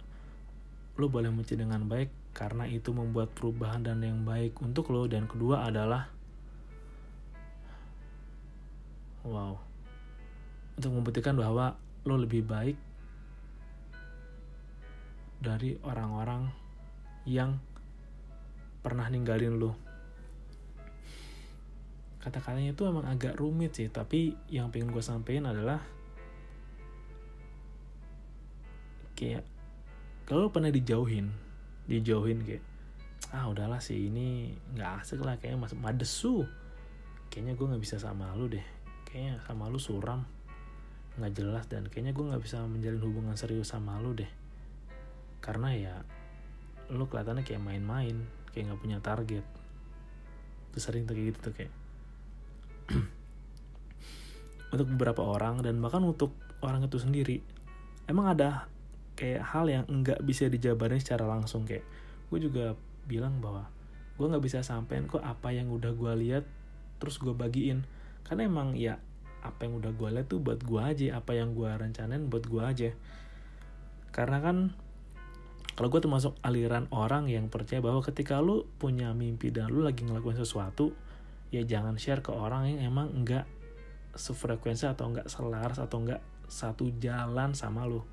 lo 0.95 1.07
boleh 1.11 1.27
menci 1.27 1.59
dengan 1.59 1.83
baik 1.87 2.31
karena 2.31 2.63
itu 2.67 2.95
membuat 2.95 3.35
perubahan 3.35 3.83
dan 3.83 3.99
yang 3.99 4.23
baik 4.23 4.55
untuk 4.63 4.87
lo 4.95 5.03
dan 5.11 5.27
kedua 5.27 5.67
adalah 5.67 6.07
wow 9.27 9.59
untuk 10.79 10.91
membuktikan 10.95 11.35
bahwa 11.35 11.75
lo 12.07 12.15
lebih 12.15 12.47
baik 12.47 12.79
dari 15.41 15.73
orang-orang 15.81 16.53
yang 17.25 17.57
pernah 18.85 19.09
ninggalin 19.09 19.57
lo 19.57 19.73
kata-katanya 22.21 22.77
itu 22.77 22.85
emang 22.85 23.09
agak 23.09 23.33
rumit 23.41 23.73
sih 23.73 23.89
tapi 23.89 24.37
yang 24.53 24.69
pengen 24.69 24.93
gue 24.93 25.01
sampein 25.01 25.41
adalah 25.49 25.81
kayak 29.17 29.41
kalau 30.29 30.53
pernah 30.53 30.69
dijauhin 30.69 31.33
dijauhin 31.89 32.45
kayak 32.45 32.61
ah 33.33 33.49
udahlah 33.49 33.81
sih 33.81 34.09
ini 34.09 34.53
nggak 34.77 35.01
asik 35.01 35.23
lah 35.23 35.39
kayaknya 35.39 35.63
masuk 35.63 35.79
madesu. 35.79 36.35
Kayaknya 37.31 37.53
gue 37.55 37.67
nggak 37.71 37.83
bisa 37.83 37.95
sama 37.95 38.35
lu 38.35 38.51
deh. 38.51 38.65
Kayaknya 39.07 39.39
sama 39.47 39.71
lu 39.71 39.79
suram 39.79 40.27
nggak 41.19 41.31
jelas 41.35 41.67
dan 41.67 41.87
kayaknya 41.91 42.15
gue 42.15 42.23
nggak 42.23 42.43
bisa 42.43 42.63
menjalin 42.63 43.03
hubungan 43.03 43.35
serius 43.35 43.75
sama 43.75 43.99
lu 43.99 44.15
deh 44.15 44.31
karena 45.41 45.69
ya 45.73 45.95
lu 46.93 47.09
kelihatannya 47.09 47.43
kayak 47.43 47.61
main-main 47.63 48.15
kayak 48.53 48.71
nggak 48.71 48.81
punya 48.81 48.97
target. 49.01 49.45
Tuh 50.71 50.81
sering 50.81 51.03
tuh 51.09 51.17
kayak 51.17 51.35
gitu 51.35 51.39
tuh 51.51 51.53
kayak 51.57 51.73
untuk 54.73 54.87
beberapa 54.95 55.25
orang 55.25 55.59
dan 55.65 55.81
bahkan 55.83 56.03
untuk 56.05 56.31
orang 56.61 56.85
itu 56.85 57.01
sendiri 57.01 57.41
emang 58.07 58.37
ada 58.37 58.69
kayak 59.15 59.43
hal 59.43 59.65
yang 59.67 59.83
enggak 59.87 60.19
bisa 60.23 60.47
dijabarin 60.47 60.99
secara 60.99 61.27
langsung. 61.27 61.63
Kayak 61.67 61.87
gue 62.31 62.39
juga 62.39 62.65
bilang 63.07 63.39
bahwa 63.43 63.67
gue 64.15 64.25
nggak 64.27 64.43
bisa 64.43 64.59
sampein 64.61 65.09
kok 65.09 65.23
apa 65.23 65.55
yang 65.55 65.71
udah 65.71 65.91
gue 65.95 66.13
lihat 66.27 66.43
terus 66.99 67.17
gue 67.17 67.33
bagiin. 67.33 67.87
Karena 68.27 68.47
emang 68.47 68.75
ya 68.77 68.99
apa 69.41 69.65
yang 69.65 69.81
udah 69.81 69.91
gue 69.97 70.09
lihat 70.13 70.27
tuh 70.29 70.37
buat 70.37 70.61
gue 70.61 70.81
aja 70.81 71.17
apa 71.17 71.33
yang 71.33 71.57
gue 71.57 71.69
rencanain 71.69 72.29
buat 72.29 72.45
gue 72.45 72.61
aja. 72.61 72.89
Karena 74.11 74.43
kan 74.43 74.75
kalau 75.81 75.97
gue 75.97 76.05
termasuk 76.05 76.37
aliran 76.45 76.85
orang 76.93 77.25
yang 77.25 77.49
percaya 77.49 77.81
bahwa 77.81 78.05
ketika 78.05 78.37
lu 78.37 78.69
punya 78.77 79.17
mimpi 79.17 79.49
dan 79.49 79.73
lu 79.73 79.81
lagi 79.81 80.05
ngelakuin 80.05 80.37
sesuatu 80.37 80.93
ya 81.49 81.65
jangan 81.65 81.97
share 81.97 82.21
ke 82.21 82.29
orang 82.29 82.69
yang 82.69 82.93
emang 82.93 83.09
enggak 83.09 83.49
sefrekuensi 84.13 84.85
atau 84.85 85.09
enggak 85.09 85.25
selaras 85.25 85.81
atau 85.81 86.05
enggak 86.05 86.21
satu 86.45 86.85
jalan 87.01 87.57
sama 87.57 87.89
lu. 87.89 88.05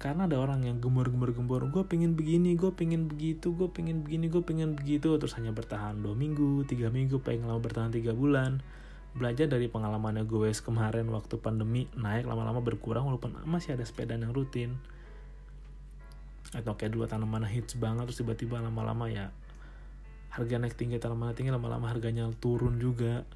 Karena 0.00 0.24
ada 0.24 0.40
orang 0.40 0.64
yang 0.64 0.80
gembor-gembor-gembor 0.80 1.68
gue 1.68 1.84
pengen 1.84 2.16
begini 2.16 2.56
gue 2.56 2.72
pengen 2.72 3.04
begitu 3.04 3.52
gue 3.52 3.68
pengen 3.68 4.00
begini 4.00 4.32
gue 4.32 4.40
pengen 4.40 4.80
begitu 4.80 5.12
terus 5.20 5.36
hanya 5.36 5.52
bertahan 5.52 6.00
dua 6.00 6.16
minggu 6.16 6.64
tiga 6.64 6.88
minggu 6.88 7.20
pengen 7.20 7.44
lama 7.44 7.60
bertahan 7.60 7.92
tiga 7.92 8.16
bulan. 8.16 8.64
Belajar 9.12 9.52
dari 9.52 9.68
pengalamannya 9.68 10.24
gue 10.24 10.48
kemarin 10.48 11.12
waktu 11.12 11.36
pandemi 11.36 11.92
naik 11.92 12.24
lama-lama 12.24 12.64
berkurang 12.64 13.04
walaupun 13.04 13.36
masih 13.44 13.76
ada 13.76 13.84
sepeda 13.84 14.16
yang 14.16 14.32
rutin 14.32 14.80
atau 16.50 16.74
kayak 16.74 16.92
dua 16.94 17.06
tanaman 17.06 17.46
hits 17.46 17.78
banget 17.78 18.10
terus 18.10 18.26
tiba-tiba 18.26 18.58
lama-lama 18.58 19.06
ya 19.06 19.30
harga 20.30 20.62
naik 20.62 20.78
tinggi 20.78 20.98
tanaman 21.02 21.34
tinggi 21.34 21.50
lama-lama 21.50 21.90
harganya 21.90 22.30
turun 22.38 22.78
juga. 22.78 23.26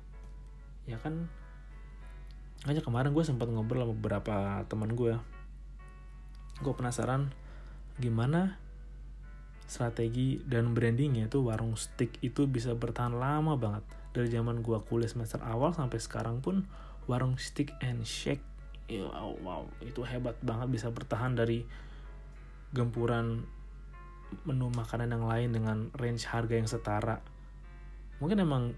Ya 0.86 0.98
kan? 1.02 1.26
Aja 2.64 2.80
kemarin 2.80 3.10
gue 3.12 3.24
sempat 3.26 3.50
ngobrol 3.50 3.82
sama 3.84 3.94
beberapa 3.94 4.34
teman 4.70 4.94
gue 4.94 5.18
gue 6.62 6.70
penasaran 6.70 7.34
gimana 7.98 8.62
strategi 9.66 10.38
dan 10.46 10.70
brandingnya 10.70 11.26
itu 11.26 11.42
warung 11.42 11.74
stick 11.74 12.14
itu 12.22 12.46
bisa 12.46 12.72
bertahan 12.78 13.18
lama 13.18 13.58
banget. 13.58 13.82
Dari 14.14 14.30
zaman 14.30 14.62
gue 14.62 14.78
kuliah 14.86 15.10
semester 15.10 15.42
awal 15.42 15.74
sampai 15.74 15.98
sekarang 15.98 16.38
pun 16.38 16.62
warung 17.10 17.36
stick 17.36 17.74
and 17.82 18.06
shake 18.06 18.40
ya, 18.88 19.08
wow 19.42 19.66
itu 19.80 20.04
hebat 20.04 20.36
banget 20.40 20.68
bisa 20.72 20.88
bertahan 20.92 21.36
dari 21.36 21.64
gempuran 22.74 23.46
menu 24.42 24.66
makanan 24.74 25.14
yang 25.14 25.24
lain 25.30 25.48
dengan 25.54 25.78
range 25.94 26.26
harga 26.26 26.54
yang 26.58 26.66
setara. 26.66 27.22
Mungkin 28.18 28.42
emang 28.42 28.74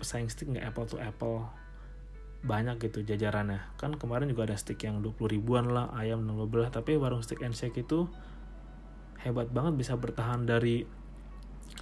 pesaing 0.00 0.32
stick 0.32 0.48
nggak 0.48 0.72
apple 0.72 0.88
to 0.88 0.96
apple 0.96 1.52
banyak 2.40 2.80
gitu 2.80 3.04
jajarannya. 3.04 3.60
Kan 3.76 4.00
kemarin 4.00 4.32
juga 4.32 4.48
ada 4.48 4.56
stick 4.56 4.80
yang 4.80 5.04
20 5.04 5.20
ribuan 5.36 5.68
lah 5.68 5.92
ayam 5.92 6.24
dan 6.24 6.40
belah 6.48 6.72
tapi 6.72 6.96
warung 6.96 7.20
stick 7.20 7.44
and 7.44 7.52
shake 7.52 7.76
itu 7.76 8.08
hebat 9.20 9.52
banget 9.52 9.76
bisa 9.76 10.00
bertahan 10.00 10.48
dari 10.48 10.88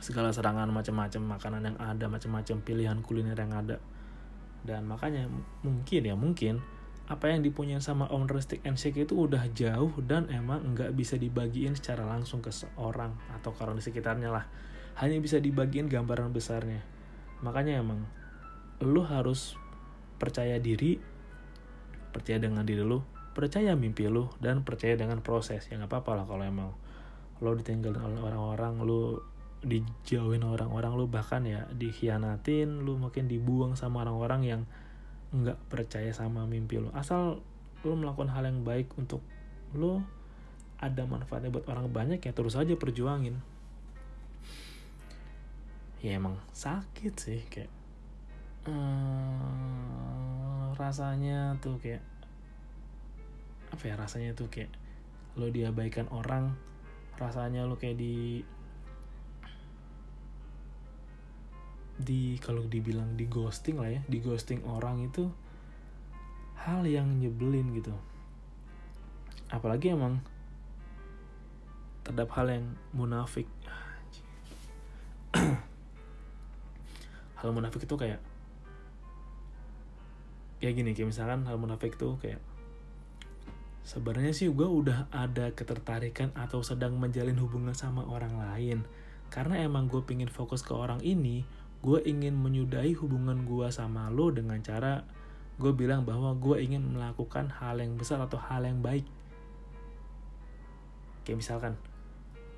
segala 0.02 0.34
serangan 0.34 0.66
macam-macam 0.74 1.38
makanan 1.38 1.62
yang 1.70 1.78
ada 1.78 2.10
macam-macam 2.10 2.56
pilihan 2.66 2.98
kuliner 3.06 3.38
yang 3.38 3.54
ada. 3.54 3.78
Dan 4.66 4.90
makanya 4.90 5.30
mungkin 5.62 6.02
ya 6.02 6.18
mungkin 6.18 6.58
apa 7.08 7.32
yang 7.32 7.40
dipunyai 7.40 7.80
sama 7.80 8.04
owner 8.12 8.36
stick 8.44 8.60
and 8.68 8.76
shake 8.76 9.00
itu 9.00 9.16
udah 9.16 9.48
jauh 9.56 9.96
dan 10.04 10.28
emang 10.28 10.76
nggak 10.76 10.92
bisa 10.92 11.16
dibagiin 11.16 11.72
secara 11.72 12.04
langsung 12.04 12.44
ke 12.44 12.52
seorang 12.52 13.16
atau 13.32 13.56
ke 13.56 13.58
orang 13.64 13.80
di 13.80 13.84
sekitarnya 13.84 14.28
lah. 14.28 14.44
Hanya 15.00 15.16
bisa 15.16 15.40
dibagiin 15.40 15.88
gambaran 15.88 16.36
besarnya. 16.36 16.84
Makanya 17.40 17.80
emang 17.80 18.04
lu 18.84 19.00
harus 19.08 19.56
percaya 20.20 20.60
diri 20.60 21.00
percaya 22.12 22.36
dengan 22.36 22.66
diri 22.66 22.84
lu 22.84 23.00
percaya 23.32 23.72
mimpi 23.72 24.10
lu 24.10 24.28
dan 24.42 24.60
percaya 24.60 24.92
dengan 24.98 25.24
proses. 25.24 25.64
Ya 25.72 25.80
nggak 25.80 25.88
apa-apa 25.88 26.12
lah 26.12 26.24
kalau 26.28 26.44
emang 26.44 26.70
lo 27.40 27.56
ditinggalin 27.56 28.04
oleh 28.04 28.20
orang-orang 28.20 28.84
lu 28.84 29.22
dijauhin 29.64 30.44
orang-orang 30.44 30.92
lu 30.92 31.08
bahkan 31.08 31.42
ya 31.46 31.66
dikhianatin 31.72 32.84
lu 32.84 33.00
makin 33.00 33.30
dibuang 33.30 33.74
sama 33.74 34.04
orang-orang 34.04 34.42
yang 34.44 34.62
nggak 35.28 35.60
percaya 35.68 36.08
sama 36.16 36.48
mimpi 36.48 36.80
lu 36.80 36.88
asal 36.96 37.44
lu 37.84 37.94
melakukan 37.94 38.32
hal 38.32 38.48
yang 38.48 38.64
baik 38.64 38.88
untuk 38.96 39.20
lu 39.76 40.00
ada 40.78 41.02
manfaatnya 41.04 41.50
buat 41.50 41.66
orang 41.66 41.90
banyak 41.90 42.22
ya 42.22 42.30
terus 42.30 42.54
aja 42.54 42.70
perjuangin. 42.78 43.34
Ya 45.98 46.14
emang 46.14 46.38
sakit 46.54 47.14
sih 47.18 47.42
kayak 47.50 47.66
hmm, 48.70 50.78
rasanya 50.78 51.58
tuh 51.58 51.74
kayak 51.82 51.98
apa 53.74 53.82
ya 53.82 53.94
rasanya 53.98 54.30
tuh 54.38 54.46
kayak 54.46 54.70
lo 55.34 55.50
diabaikan 55.50 56.06
orang 56.14 56.54
rasanya 57.18 57.66
lo 57.66 57.74
kayak 57.74 57.98
di 57.98 58.46
di 61.98 62.38
kalau 62.38 62.62
dibilang 62.62 63.18
di 63.18 63.26
ghosting 63.26 63.82
lah 63.82 63.90
ya 63.90 64.00
di 64.06 64.22
ghosting 64.22 64.62
orang 64.62 65.02
itu 65.10 65.26
hal 66.58 66.86
yang 66.86 67.18
nyebelin 67.18 67.74
gitu. 67.74 67.94
Apalagi 69.50 69.94
emang 69.94 70.20
terhadap 72.06 72.28
hal 72.34 72.46
yang 72.48 72.66
munafik. 72.94 73.46
Hal 77.38 77.54
munafik 77.54 77.86
itu 77.86 77.94
kayak 77.94 78.20
kayak 80.58 80.74
gini 80.74 80.90
kayak 80.90 81.14
misalkan 81.14 81.46
hal 81.46 81.54
munafik 81.54 81.94
tuh 81.94 82.18
kayak 82.18 82.42
sebenarnya 83.86 84.34
sih 84.34 84.50
gue 84.50 84.66
udah 84.66 85.06
ada 85.14 85.54
ketertarikan 85.54 86.34
atau 86.34 86.66
sedang 86.66 86.98
menjalin 86.98 87.38
hubungan 87.38 87.72
sama 87.72 88.04
orang 88.04 88.34
lain. 88.36 88.82
Karena 89.30 89.60
emang 89.62 89.86
gue 89.86 90.02
pingin 90.02 90.28
fokus 90.28 90.64
ke 90.64 90.72
orang 90.72 91.04
ini 91.04 91.44
gue 91.78 91.98
ingin 92.02 92.34
menyudahi 92.34 92.98
hubungan 92.98 93.46
gue 93.46 93.70
sama 93.70 94.10
lo 94.10 94.34
dengan 94.34 94.58
cara 94.58 95.06
gue 95.58 95.72
bilang 95.74 96.06
bahwa 96.06 96.34
gue 96.38 96.62
ingin 96.62 96.82
melakukan 96.82 97.50
hal 97.50 97.82
yang 97.82 97.98
besar 97.98 98.22
atau 98.22 98.38
hal 98.38 98.62
yang 98.62 98.78
baik. 98.78 99.06
Kayak 101.26 101.38
misalkan 101.42 101.72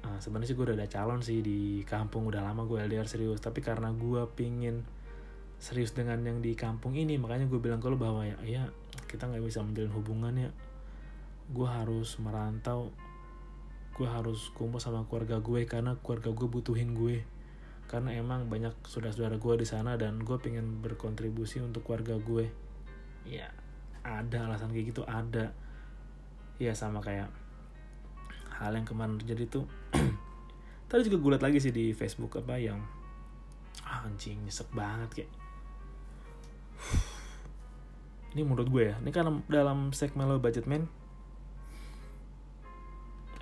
uh, 0.04 0.18
sebenarnya 0.20 0.52
sih 0.52 0.56
gue 0.56 0.64
udah 0.68 0.76
ada 0.76 0.88
calon 0.88 1.20
sih 1.24 1.40
di 1.40 1.84
kampung 1.88 2.28
udah 2.28 2.44
lama 2.44 2.68
gue 2.68 2.80
LDR 2.80 3.08
serius 3.08 3.40
tapi 3.40 3.64
karena 3.64 3.92
gue 3.92 4.24
pingin 4.36 4.84
serius 5.60 5.92
dengan 5.92 6.20
yang 6.24 6.40
di 6.40 6.56
kampung 6.56 6.96
ini 6.96 7.20
makanya 7.20 7.44
gue 7.48 7.60
bilang 7.60 7.80
ke 7.80 7.88
lo 7.92 8.00
bahwa 8.00 8.24
ya 8.24 8.36
ya 8.44 8.64
kita 9.08 9.28
nggak 9.28 9.44
bisa 9.44 9.64
menjalin 9.64 9.92
hubungan 9.92 10.34
ya. 10.36 10.50
Gue 11.50 11.68
harus 11.68 12.16
merantau 12.20 12.92
gue 14.00 14.08
harus 14.08 14.48
kumpul 14.56 14.80
sama 14.80 15.04
keluarga 15.04 15.44
gue 15.44 15.68
karena 15.68 15.92
keluarga 16.00 16.32
gue 16.32 16.48
butuhin 16.48 16.96
gue 16.96 17.20
karena 17.90 18.14
emang 18.14 18.46
banyak 18.46 18.70
saudara-saudara 18.86 19.42
gue 19.42 19.54
di 19.58 19.66
sana 19.66 19.98
dan 19.98 20.22
gue 20.22 20.38
pengen 20.38 20.78
berkontribusi 20.78 21.58
untuk 21.58 21.82
keluarga 21.82 22.14
gue. 22.22 22.46
Ya 23.26 23.50
ada 24.06 24.46
alasan 24.46 24.70
kayak 24.70 24.94
gitu 24.94 25.02
ada. 25.02 25.50
Ya 26.62 26.70
sama 26.70 27.02
kayak 27.02 27.34
hal 28.62 28.78
yang 28.78 28.86
kemarin 28.86 29.18
terjadi 29.18 29.50
tuh. 29.50 29.66
Tadi 30.88 31.02
juga 31.10 31.18
gue 31.18 31.30
lagi 31.42 31.58
sih 31.58 31.74
di 31.74 31.90
Facebook 31.90 32.38
apa 32.38 32.62
yang 32.62 32.78
ah, 33.82 34.06
anjing 34.06 34.38
nyesek 34.46 34.70
banget 34.70 35.10
kayak. 35.10 35.32
Ini 38.38 38.46
menurut 38.46 38.70
gue 38.70 38.94
ya 38.94 38.96
ini 39.02 39.10
kan 39.10 39.26
dalam 39.50 39.90
segmen 39.90 40.30
lo 40.30 40.38
budget 40.38 40.62
man 40.62 40.86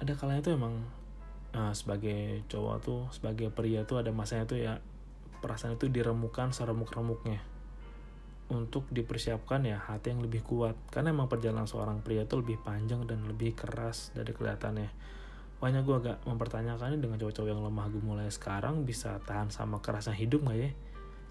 ada 0.01 0.17
kalanya 0.17 0.41
tuh 0.41 0.57
emang 0.57 0.81
uh, 1.55 1.73
sebagai 1.73 2.45
cowok 2.51 2.77
tuh 2.83 3.01
sebagai 3.15 3.49
pria 3.53 3.85
tuh 3.85 4.03
ada 4.03 4.11
masanya 4.13 4.45
tuh 4.45 4.59
ya 4.61 4.83
perasaan 5.39 5.79
itu 5.79 5.87
diremukan 5.87 6.51
seremuk-remuknya 6.51 7.39
untuk 8.49 8.89
dipersiapkan 8.89 9.61
ya 9.69 9.77
hati 9.77 10.11
yang 10.11 10.25
lebih 10.25 10.41
kuat. 10.41 10.75
Karena 10.89 11.13
emang 11.13 11.29
perjalanan 11.29 11.69
seorang 11.69 12.01
pria 12.01 12.25
itu 12.25 12.41
lebih 12.41 12.57
panjang 12.65 13.05
dan 13.05 13.23
lebih 13.29 13.53
keras 13.53 14.11
dari 14.17 14.33
kelihatannya. 14.33 14.89
Banyak 15.61 15.83
gue 15.85 15.97
agak 16.01 16.19
mempertanyakan 16.25 16.97
ini 16.97 17.01
dengan 17.03 17.19
cowok-cowok 17.21 17.49
yang 17.51 17.61
lemah 17.61 17.87
gue 17.93 18.03
mulai 18.03 18.29
sekarang 18.33 18.89
bisa 18.89 19.21
tahan 19.27 19.53
sama 19.53 19.85
kerasnya 19.85 20.17
hidup 20.17 20.49
gak 20.49 20.59
ya? 20.59 20.71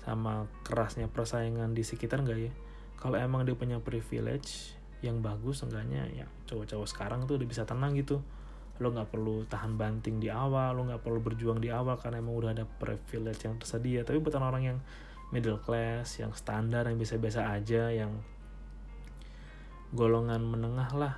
Sama 0.06 0.46
kerasnya 0.62 1.10
persaingan 1.10 1.74
di 1.74 1.82
sekitar 1.82 2.22
gak 2.22 2.38
ya? 2.38 2.54
Kalau 3.02 3.18
emang 3.18 3.50
dia 3.50 3.58
punya 3.58 3.82
privilege 3.82 4.78
yang 5.06 5.22
bagus 5.22 5.62
enggaknya 5.62 6.10
ya 6.10 6.26
cowok-cowok 6.50 6.88
sekarang 6.90 7.20
tuh 7.30 7.38
udah 7.38 7.48
bisa 7.48 7.64
tenang 7.70 7.94
gitu 7.94 8.26
lo 8.78 8.94
nggak 8.94 9.10
perlu 9.10 9.46
tahan 9.50 9.74
banting 9.74 10.22
di 10.22 10.30
awal 10.30 10.78
lo 10.78 10.86
nggak 10.86 11.02
perlu 11.02 11.20
berjuang 11.22 11.58
di 11.58 11.74
awal 11.74 11.98
karena 11.98 12.22
emang 12.22 12.38
udah 12.38 12.52
ada 12.54 12.66
privilege 12.66 13.46
yang 13.46 13.58
tersedia. 13.58 14.06
Tapi 14.06 14.22
buat 14.22 14.38
orang 14.38 14.64
yang 14.64 14.78
middle 15.34 15.60
class 15.60 16.22
yang 16.22 16.32
standar 16.38 16.88
yang 16.88 16.96
biasa-biasa 16.96 17.52
aja 17.52 17.92
yang 17.92 18.12
golongan 19.92 20.44
menengah 20.46 20.90
lah. 20.94 21.14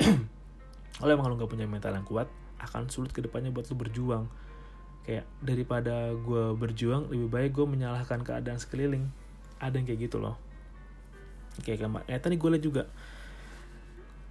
Kalau 1.00 1.10
emang 1.10 1.32
lo 1.32 1.34
nggak 1.40 1.50
punya 1.50 1.64
mental 1.64 1.96
yang 1.96 2.06
kuat 2.06 2.28
akan 2.60 2.92
sulit 2.92 3.10
ke 3.10 3.24
depannya 3.24 3.48
buat 3.50 3.66
lo 3.68 3.76
berjuang. 3.80 4.24
Kayak 5.04 5.24
daripada 5.40 6.12
gue 6.12 6.52
berjuang 6.54 7.08
lebih 7.08 7.28
baik 7.32 7.50
gue 7.56 7.66
menyalahkan 7.66 8.20
keadaan 8.20 8.60
sekeliling. 8.60 9.08
Ada 9.60 9.80
yang 9.80 9.86
kayak 9.88 10.00
gitu 10.12 10.20
loh. 10.20 10.36
Kayak 11.64 11.88
kayak 11.88 12.04
eh 12.08 12.20
tadi 12.20 12.36
gue 12.36 12.48
liat 12.52 12.64
juga. 12.64 12.84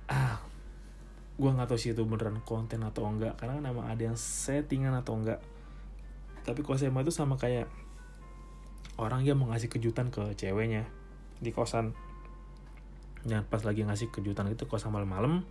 Ah 0.09 0.48
gue 1.39 1.49
nggak 1.49 1.71
tahu 1.71 1.79
sih 1.79 1.95
itu 1.95 2.03
beneran 2.03 2.43
konten 2.43 2.83
atau 2.83 3.07
enggak 3.07 3.39
karena 3.39 3.63
kan 3.63 3.65
emang 3.71 3.87
ada 3.87 4.03
yang 4.11 4.19
settingan 4.19 4.91
atau 4.99 5.15
enggak. 5.15 5.39
Tapi 6.43 6.59
saya 6.75 6.91
itu 6.91 7.13
sama 7.15 7.39
kayak 7.39 7.71
orang 8.99 9.23
yang 9.23 9.39
mau 9.39 9.47
ngasih 9.55 9.71
kejutan 9.71 10.11
ke 10.11 10.35
ceweknya 10.35 10.83
di 11.39 11.55
kosan. 11.55 11.95
Dan 13.23 13.47
pas 13.47 13.63
lagi 13.63 13.87
ngasih 13.87 14.11
kejutan 14.11 14.51
itu 14.51 14.67
kosan 14.67 14.91
malam-malam 14.91 15.47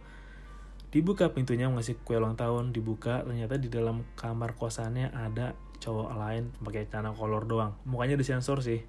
dibuka 0.88 1.28
pintunya 1.36 1.68
ngasih 1.68 2.00
kue 2.00 2.16
ulang 2.16 2.32
tahun 2.32 2.72
dibuka 2.72 3.20
ternyata 3.20 3.60
di 3.60 3.68
dalam 3.68 4.08
kamar 4.16 4.56
kosannya 4.56 5.12
ada 5.12 5.52
cowok 5.84 6.16
lain 6.16 6.48
pakai 6.64 6.88
celana 6.88 7.12
kolor 7.16 7.44
doang. 7.44 7.76
Mukanya 7.88 8.16
disensor 8.16 8.60
sih. 8.60 8.80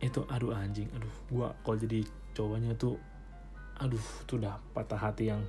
Itu 0.00 0.24
aduh 0.28 0.56
anjing 0.56 0.88
aduh 0.96 1.12
gua 1.28 1.52
kalau 1.60 1.76
jadi 1.76 2.04
cowoknya 2.32 2.76
tuh 2.76 2.96
aduh 3.80 4.00
itu 4.00 4.36
udah 4.36 4.60
patah 4.76 5.00
hati 5.00 5.32
yang 5.32 5.40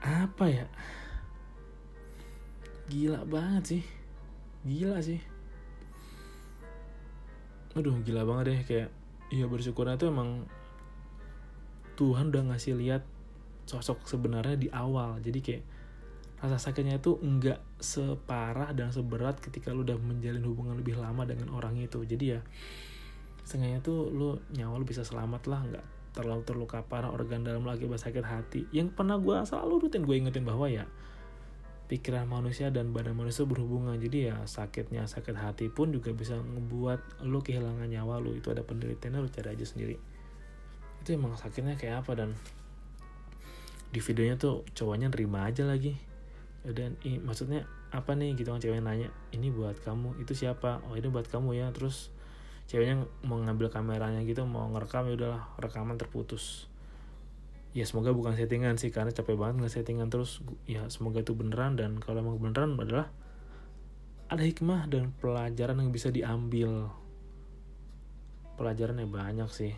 apa 0.00 0.44
ya? 0.48 0.66
Gila 2.90 3.22
banget 3.28 3.64
sih. 3.76 3.84
Gila 4.66 4.98
sih. 5.04 5.20
Aduh 7.76 8.00
gila 8.02 8.26
banget 8.26 8.44
deh. 8.50 8.60
Kayak 8.66 8.88
iya 9.30 9.46
bersyukurnya 9.46 10.00
tuh 10.00 10.10
emang 10.10 10.48
Tuhan 11.94 12.32
udah 12.32 12.50
ngasih 12.50 12.80
lihat 12.80 13.04
sosok 13.68 14.08
sebenarnya 14.08 14.56
di 14.56 14.68
awal. 14.72 15.20
Jadi 15.22 15.38
kayak 15.44 15.64
rasa 16.40 16.56
sakitnya 16.56 16.96
itu 16.96 17.20
enggak 17.20 17.60
separah 17.76 18.72
dan 18.72 18.88
seberat 18.88 19.36
ketika 19.38 19.76
lu 19.76 19.84
udah 19.84 20.00
menjalin 20.00 20.40
hubungan 20.42 20.80
lebih 20.80 20.96
lama 20.96 21.28
dengan 21.28 21.52
orang 21.52 21.76
itu. 21.76 22.00
Jadi 22.02 22.24
ya 22.34 22.40
setengahnya 23.44 23.84
tuh 23.84 24.08
lu 24.08 24.40
nyawa 24.56 24.80
lu 24.80 24.86
bisa 24.88 25.04
selamat 25.04 25.42
lah 25.50 25.60
nggak 25.66 25.86
terlalu 26.10 26.42
terluka 26.42 26.82
parah 26.82 27.10
organ 27.10 27.46
dalam 27.46 27.62
lagi 27.62 27.86
sakit 27.86 28.24
hati. 28.26 28.60
Yang 28.74 28.94
pernah 28.98 29.16
gue 29.18 29.36
selalu 29.46 29.86
rutin 29.86 30.02
gue 30.02 30.16
ingetin 30.18 30.42
bahwa 30.42 30.66
ya 30.66 30.86
pikiran 31.90 32.22
manusia 32.30 32.70
dan 32.70 32.94
badan 32.94 33.18
manusia 33.18 33.42
berhubungan. 33.42 33.98
Jadi 33.98 34.30
ya 34.30 34.38
sakitnya 34.46 35.10
sakit 35.10 35.34
hati 35.34 35.66
pun 35.66 35.90
juga 35.90 36.14
bisa 36.14 36.38
ngebuat 36.38 37.26
lo 37.26 37.42
kehilangan 37.42 37.90
nyawa 37.90 38.22
lo 38.22 38.30
itu 38.30 38.50
ada 38.54 38.62
penelitiannya 38.62 39.18
lo 39.18 39.26
cari 39.26 39.48
aja 39.54 39.66
sendiri. 39.66 39.98
Itu 41.02 41.18
emang 41.18 41.34
sakitnya 41.34 41.74
kayak 41.74 42.06
apa 42.06 42.12
dan 42.14 42.30
di 43.90 43.98
videonya 43.98 44.38
tuh 44.38 44.62
cowoknya 44.70 45.10
nerima 45.10 45.50
aja 45.50 45.66
lagi. 45.66 45.98
Dan 46.62 46.94
i, 47.02 47.18
maksudnya 47.18 47.66
apa 47.90 48.14
nih? 48.14 48.38
Gitu 48.38 48.54
kan 48.54 48.62
ceweknya 48.62 48.86
nanya 48.86 49.08
ini 49.34 49.50
buat 49.50 49.82
kamu 49.82 50.22
itu 50.22 50.34
siapa? 50.34 50.78
Oh 50.86 50.94
ini 50.94 51.10
buat 51.10 51.26
kamu 51.26 51.58
ya. 51.58 51.74
Terus 51.74 52.14
ceweknya 52.70 53.02
mau 53.26 53.42
ngambil 53.42 53.66
kameranya 53.66 54.22
gitu 54.22 54.46
mau 54.46 54.70
ngerekam 54.70 55.10
ya 55.10 55.18
udahlah 55.18 55.42
rekaman 55.58 55.98
terputus. 55.98 56.70
Ya 57.74 57.82
semoga 57.82 58.14
bukan 58.14 58.38
settingan 58.38 58.78
sih 58.78 58.94
karena 58.94 59.10
capek 59.10 59.34
banget 59.34 59.58
nggak 59.58 59.74
settingan 59.74 60.06
terus. 60.06 60.38
Ya 60.70 60.86
semoga 60.86 61.18
itu 61.18 61.34
beneran 61.34 61.74
dan 61.74 61.98
kalau 61.98 62.22
emang 62.22 62.38
beneran 62.38 62.78
adalah 62.78 63.10
ada 64.30 64.46
hikmah 64.46 64.86
dan 64.86 65.10
pelajaran 65.18 65.82
yang 65.82 65.90
bisa 65.90 66.14
diambil. 66.14 66.94
Pelajarannya 68.54 69.10
banyak 69.10 69.50
sih. 69.50 69.74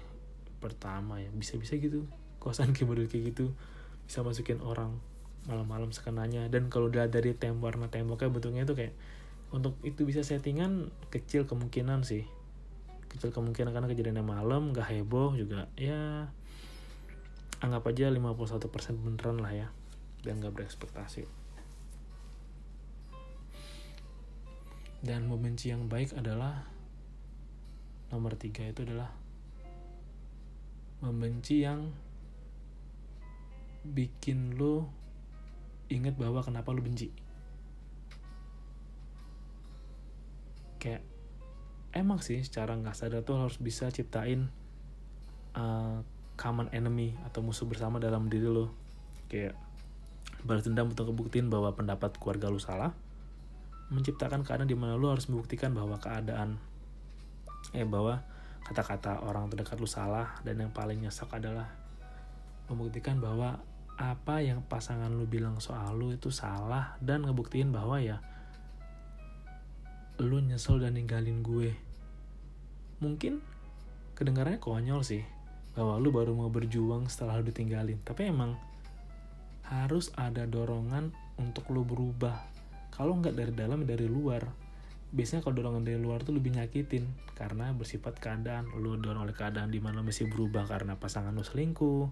Pertama 0.60 1.16
ya 1.16 1.32
bisa-bisa 1.32 1.80
gitu. 1.80 2.04
Kosan 2.44 2.76
kayak 2.76 3.08
kayak 3.08 3.32
gitu 3.32 3.56
bisa 4.04 4.20
masukin 4.20 4.60
orang 4.60 5.00
malam-malam 5.48 5.96
sekenanya. 5.96 6.44
Dan 6.52 6.68
kalau 6.68 6.92
udah 6.92 7.08
dari 7.08 7.32
tem 7.32 7.56
warna 7.56 7.88
temboknya 7.88 8.28
bentuknya 8.28 8.68
itu 8.68 8.76
kayak 8.76 8.92
untuk 9.48 9.80
itu 9.80 10.04
bisa 10.04 10.20
settingan 10.20 10.92
kecil 11.08 11.48
kemungkinan 11.48 12.04
sih 12.04 12.41
kecil 13.12 13.30
kemungkinan 13.30 13.70
karena 13.76 13.88
kejadiannya 13.92 14.24
malam 14.24 14.72
gak 14.72 14.88
heboh 14.88 15.36
juga 15.36 15.68
ya 15.76 16.32
anggap 17.62 17.94
aja 17.94 18.10
51% 18.10 18.58
beneran 18.98 19.38
lah 19.38 19.52
ya 19.54 19.68
dan 20.26 20.42
gak 20.42 20.54
berekspektasi. 20.54 21.26
Dan 25.02 25.26
membenci 25.26 25.74
yang 25.74 25.90
baik 25.90 26.14
adalah 26.14 26.62
nomor 28.14 28.38
tiga 28.38 28.62
itu 28.66 28.86
adalah 28.86 29.10
membenci 31.02 31.66
yang 31.66 31.90
bikin 33.82 34.54
lo 34.54 34.86
inget 35.90 36.14
bahwa 36.14 36.38
kenapa 36.46 36.70
lo 36.70 36.78
benci. 36.78 37.10
Kayak 40.78 41.02
emang 41.92 42.20
sih 42.24 42.40
secara 42.40 42.76
nggak 42.76 42.96
sadar 42.96 43.22
tuh 43.24 43.40
harus 43.40 43.56
bisa 43.60 43.88
ciptain 43.92 44.48
uh, 45.56 46.00
common 46.36 46.68
enemy 46.72 47.14
atau 47.28 47.44
musuh 47.44 47.68
bersama 47.68 48.00
dalam 48.00 48.26
diri 48.26 48.48
lo. 48.48 48.72
Kayak 49.28 49.56
balas 50.42 50.66
dendam 50.66 50.90
untuk 50.90 51.12
ngebuktiin 51.12 51.48
bahwa 51.48 51.70
pendapat 51.72 52.18
keluarga 52.18 52.50
lo 52.50 52.58
salah 52.58 52.90
menciptakan 53.92 54.42
keadaan 54.42 54.66
di 54.66 54.74
mana 54.74 54.96
lo 54.96 55.12
harus 55.12 55.28
membuktikan 55.28 55.76
bahwa 55.76 56.00
keadaan 56.00 56.56
eh 57.76 57.84
bahwa 57.84 58.24
kata-kata 58.64 59.22
orang 59.22 59.52
terdekat 59.52 59.76
lo 59.76 59.86
salah 59.86 60.40
dan 60.42 60.58
yang 60.58 60.72
paling 60.72 60.98
nyesek 60.98 61.28
adalah 61.30 61.68
membuktikan 62.72 63.20
bahwa 63.20 63.60
apa 64.00 64.40
yang 64.40 64.64
pasangan 64.64 65.12
lu 65.12 65.28
bilang 65.28 65.60
soal 65.60 65.94
lu 65.94 66.16
itu 66.16 66.32
salah 66.32 66.96
dan 67.04 67.28
ngebuktiin 67.28 67.70
bahwa 67.70 68.00
ya 68.00 68.24
lu 70.20 70.42
nyesel 70.44 70.82
dan 70.82 70.98
ninggalin 70.98 71.40
gue. 71.40 71.72
Mungkin 73.00 73.40
kedengarannya 74.12 74.60
konyol 74.60 75.00
sih 75.00 75.24
bahwa 75.72 75.96
lu 75.96 76.12
baru 76.12 76.36
mau 76.36 76.52
berjuang 76.52 77.08
setelah 77.08 77.40
lu 77.40 77.48
ditinggalin. 77.48 77.96
Tapi 78.04 78.28
emang 78.28 78.58
harus 79.72 80.12
ada 80.20 80.44
dorongan 80.44 81.14
untuk 81.40 81.64
lu 81.72 81.86
berubah. 81.86 82.44
Kalau 82.92 83.16
nggak 83.16 83.32
dari 83.32 83.52
dalam 83.56 83.88
dari 83.88 84.04
luar. 84.04 84.44
Biasanya 85.12 85.44
kalau 85.44 85.60
dorongan 85.60 85.84
dari 85.84 86.00
luar 86.00 86.24
tuh 86.24 86.32
lebih 86.32 86.56
nyakitin 86.56 87.04
karena 87.36 87.72
bersifat 87.72 88.20
keadaan. 88.20 88.68
Lu 88.76 88.96
dorong 89.00 89.24
oleh 89.24 89.36
keadaan 89.36 89.72
di 89.72 89.80
mana 89.80 90.04
masih 90.04 90.28
berubah 90.28 90.68
karena 90.68 90.96
pasangan 90.96 91.32
lu 91.32 91.44
selingkuh 91.44 92.08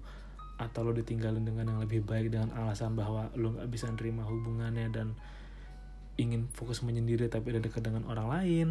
atau 0.61 0.85
lo 0.85 0.93
ditinggalin 0.93 1.41
dengan 1.41 1.73
yang 1.73 1.81
lebih 1.81 2.05
baik 2.05 2.29
dengan 2.29 2.53
alasan 2.53 2.93
bahwa 2.93 3.33
lo 3.33 3.57
nggak 3.57 3.69
bisa 3.73 3.89
nerima 3.89 4.29
hubungannya 4.29 4.93
dan 4.93 5.17
ingin 6.18 6.51
fokus 6.51 6.83
menyendiri 6.83 7.31
tapi 7.31 7.55
udah 7.55 7.62
dekat 7.62 7.85
dengan 7.85 8.07
orang 8.11 8.27
lain. 8.31 8.68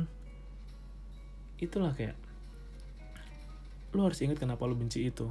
Itulah 1.59 1.95
kayak 1.95 2.15
lo 3.95 4.05
harus 4.05 4.19
ingat 4.19 4.39
kenapa 4.41 4.65
lo 4.67 4.75
benci 4.75 5.07
itu. 5.07 5.27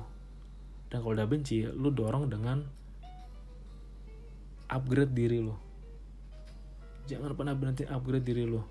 Dan 0.88 1.04
kalau 1.04 1.12
udah 1.12 1.28
benci 1.28 1.68
lo 1.68 1.92
dorong 1.92 2.32
dengan 2.32 2.78
upgrade 4.68 5.12
diri 5.16 5.40
lo 5.40 5.56
jangan 7.08 7.32
pernah 7.32 7.56
berhenti 7.56 7.88
upgrade 7.88 8.24
diri 8.24 8.44
lo 8.44 8.68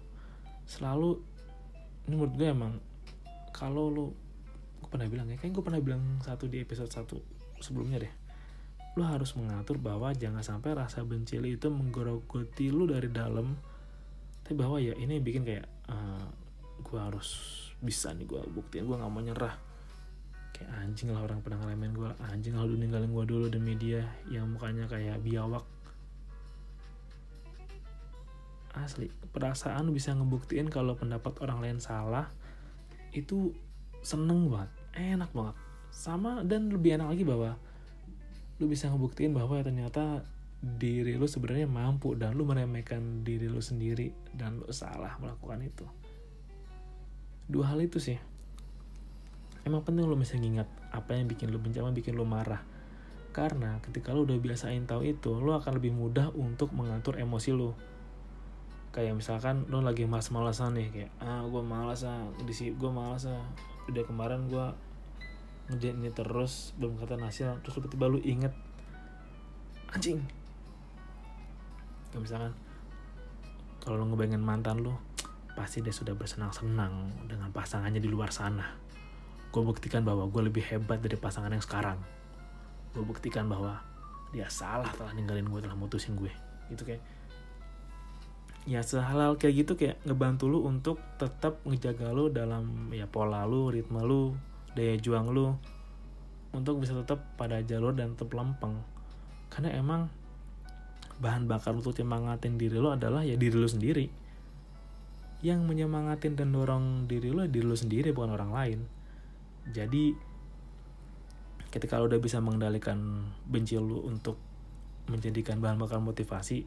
selalu 0.70 1.18
ini 2.06 2.14
menurut 2.14 2.34
gue 2.38 2.48
emang 2.48 2.74
kalau 3.50 3.90
lo 3.90 4.06
gue 4.78 4.88
pernah 4.94 5.10
bilang 5.10 5.28
ya 5.34 5.42
kayak 5.42 5.58
gue 5.58 5.64
pernah 5.66 5.82
bilang 5.82 6.22
satu 6.22 6.46
di 6.46 6.62
episode 6.62 6.94
satu 6.94 7.18
sebelumnya 7.58 8.06
deh 8.06 8.14
lu 8.98 9.06
harus 9.06 9.38
mengatur 9.38 9.78
bahwa 9.78 10.10
jangan 10.18 10.42
sampai 10.42 10.74
rasa 10.74 11.06
benci 11.06 11.38
lu 11.38 11.54
itu 11.54 11.70
menggerogoti 11.70 12.74
lu 12.74 12.90
dari 12.90 13.14
dalam. 13.14 13.54
Tapi 14.42 14.58
bahwa 14.58 14.82
ya 14.82 14.98
ini 14.98 15.22
bikin 15.22 15.46
kayak 15.46 15.70
uh, 15.86 15.94
eh, 15.94 16.26
gue 16.82 16.98
harus 16.98 17.30
bisa 17.78 18.10
nih 18.18 18.26
gue 18.26 18.42
buktiin 18.58 18.90
gue 18.90 18.98
nggak 18.98 19.14
mau 19.14 19.22
nyerah. 19.22 19.54
Kayak 20.50 20.72
anjing 20.82 21.14
lah 21.14 21.22
orang 21.22 21.46
pernah 21.46 21.62
ngalamin 21.62 21.94
gue 21.94 22.10
anjing 22.26 22.58
lah 22.58 22.66
lu 22.66 22.74
ninggalin 22.74 23.14
gue 23.14 23.26
dulu 23.30 23.46
demi 23.54 23.78
dia 23.78 24.02
yang 24.34 24.50
mukanya 24.50 24.90
kayak 24.90 25.22
biawak. 25.22 25.62
Asli 28.74 29.14
perasaan 29.30 29.94
bisa 29.94 30.18
ngebuktiin 30.18 30.74
kalau 30.74 30.98
pendapat 30.98 31.38
orang 31.46 31.62
lain 31.62 31.78
salah 31.78 32.34
itu 33.14 33.54
seneng 34.02 34.50
banget 34.50 34.74
enak 34.98 35.30
banget. 35.38 35.54
Sama 35.94 36.42
dan 36.42 36.74
lebih 36.74 36.98
enak 36.98 37.14
lagi 37.14 37.22
bahwa 37.22 37.62
lu 38.58 38.66
bisa 38.66 38.90
ngebuktiin 38.90 39.38
bahwa 39.38 39.62
ternyata 39.62 40.26
diri 40.58 41.14
lu 41.14 41.30
sebenarnya 41.30 41.70
mampu 41.70 42.18
dan 42.18 42.34
lu 42.34 42.42
meremehkan 42.42 43.22
diri 43.22 43.46
lu 43.46 43.62
sendiri 43.62 44.10
dan 44.34 44.58
lu 44.58 44.66
salah 44.74 45.14
melakukan 45.22 45.62
itu. 45.62 45.86
Dua 47.46 47.70
hal 47.70 47.86
itu 47.86 48.02
sih. 48.02 48.18
Emang 49.62 49.86
penting 49.86 50.10
lu 50.10 50.18
bisa 50.18 50.34
ngingat 50.34 50.66
apa 50.90 51.14
yang 51.14 51.30
bikin 51.30 51.54
lu 51.54 51.62
yang 51.62 51.94
bikin 51.94 52.18
lu 52.18 52.26
marah. 52.26 52.66
Karena 53.30 53.78
ketika 53.86 54.18
lu 54.18 54.26
udah 54.26 54.42
biasain 54.42 54.90
tahu 54.90 55.06
itu 55.06 55.38
lu 55.38 55.54
akan 55.54 55.78
lebih 55.78 55.94
mudah 55.94 56.34
untuk 56.34 56.74
mengatur 56.74 57.22
emosi 57.22 57.54
lu. 57.54 57.78
Kayak 58.90 59.22
misalkan 59.22 59.70
lu 59.70 59.86
lagi 59.86 60.10
malas-malasan 60.10 60.74
nih 60.74 60.88
kayak 60.90 61.12
ah 61.22 61.46
gue 61.46 61.62
malas 61.62 62.02
ah 62.02 62.26
di 62.42 62.54
gue 62.74 62.92
malas 62.92 63.30
ah. 63.30 63.46
Udah 63.86 64.04
kemarin 64.10 64.50
gue 64.50 64.68
ngerjain 65.68 66.00
ini 66.00 66.12
terus 66.16 66.72
belum 66.80 66.96
kata 67.00 67.20
hasil. 67.20 67.60
Terus 67.64 67.74
tiba-tiba 67.80 68.06
lu 68.08 68.20
inget 68.24 68.56
anjing. 69.92 70.24
Kayak 72.12 72.22
misalkan 72.24 72.54
kalau 73.84 74.04
lu 74.04 74.06
ngebayangin 74.12 74.44
mantan 74.44 74.84
lu 74.84 74.96
pasti 75.58 75.82
dia 75.82 75.92
sudah 75.92 76.14
bersenang-senang 76.14 77.26
dengan 77.28 77.50
pasangannya 77.52 78.00
di 78.00 78.08
luar 78.08 78.32
sana. 78.32 78.78
Gue 79.50 79.64
buktikan 79.64 80.06
bahwa 80.06 80.30
gue 80.30 80.42
lebih 80.48 80.64
hebat 80.70 81.02
dari 81.02 81.18
pasangan 81.18 81.52
yang 81.52 81.64
sekarang. 81.64 82.00
Gue 82.94 83.04
buktikan 83.04 83.50
bahwa 83.50 83.82
dia 84.32 84.48
salah 84.52 84.92
telah 84.94 85.16
ninggalin 85.16 85.48
gue 85.48 85.62
telah 85.64 85.76
mutusin 85.76 86.16
gue. 86.16 86.32
Itu 86.72 86.84
kayak. 86.86 87.02
Ya 88.68 88.84
sehal 88.84 89.40
kayak 89.40 89.64
gitu 89.64 89.80
kayak 89.80 90.04
ngebantu 90.04 90.52
lu 90.52 90.68
untuk 90.68 91.00
tetap 91.16 91.64
ngejaga 91.64 92.12
lu 92.12 92.28
dalam 92.28 92.92
ya 92.92 93.08
pola 93.08 93.48
lu 93.48 93.72
ritme 93.72 94.04
lu 94.04 94.36
daya 94.78 94.94
juang 95.02 95.34
lu 95.34 95.58
untuk 96.54 96.78
bisa 96.78 96.94
tetap 96.94 97.34
pada 97.36 97.60
jalur 97.66 97.98
dan 97.98 98.14
tetap 98.14 98.38
lempeng. 98.38 98.78
Karena 99.50 99.74
emang 99.74 100.14
bahan 101.18 101.50
bakar 101.50 101.74
untuk 101.74 101.98
nyemangatin 101.98 102.62
diri 102.62 102.78
lo 102.78 102.94
adalah 102.94 103.26
ya 103.26 103.34
diri 103.34 103.58
lo 103.58 103.66
sendiri. 103.66 104.06
Yang 105.42 105.60
menyemangatin 105.66 106.38
dan 106.38 106.54
dorong 106.54 107.10
diri 107.10 107.34
lo 107.34 107.42
diri 107.50 107.66
lo 107.66 107.78
sendiri 107.78 108.14
bukan 108.14 108.38
orang 108.38 108.52
lain. 108.54 108.80
Jadi 109.74 110.14
ketika 111.74 111.98
lo 111.98 112.08
udah 112.08 112.22
bisa 112.22 112.38
mengendalikan 112.40 113.28
benci 113.50 113.76
lo 113.76 114.06
untuk 114.06 114.38
menjadikan 115.10 115.60
bahan 115.60 115.82
bakar 115.82 116.00
motivasi 116.00 116.64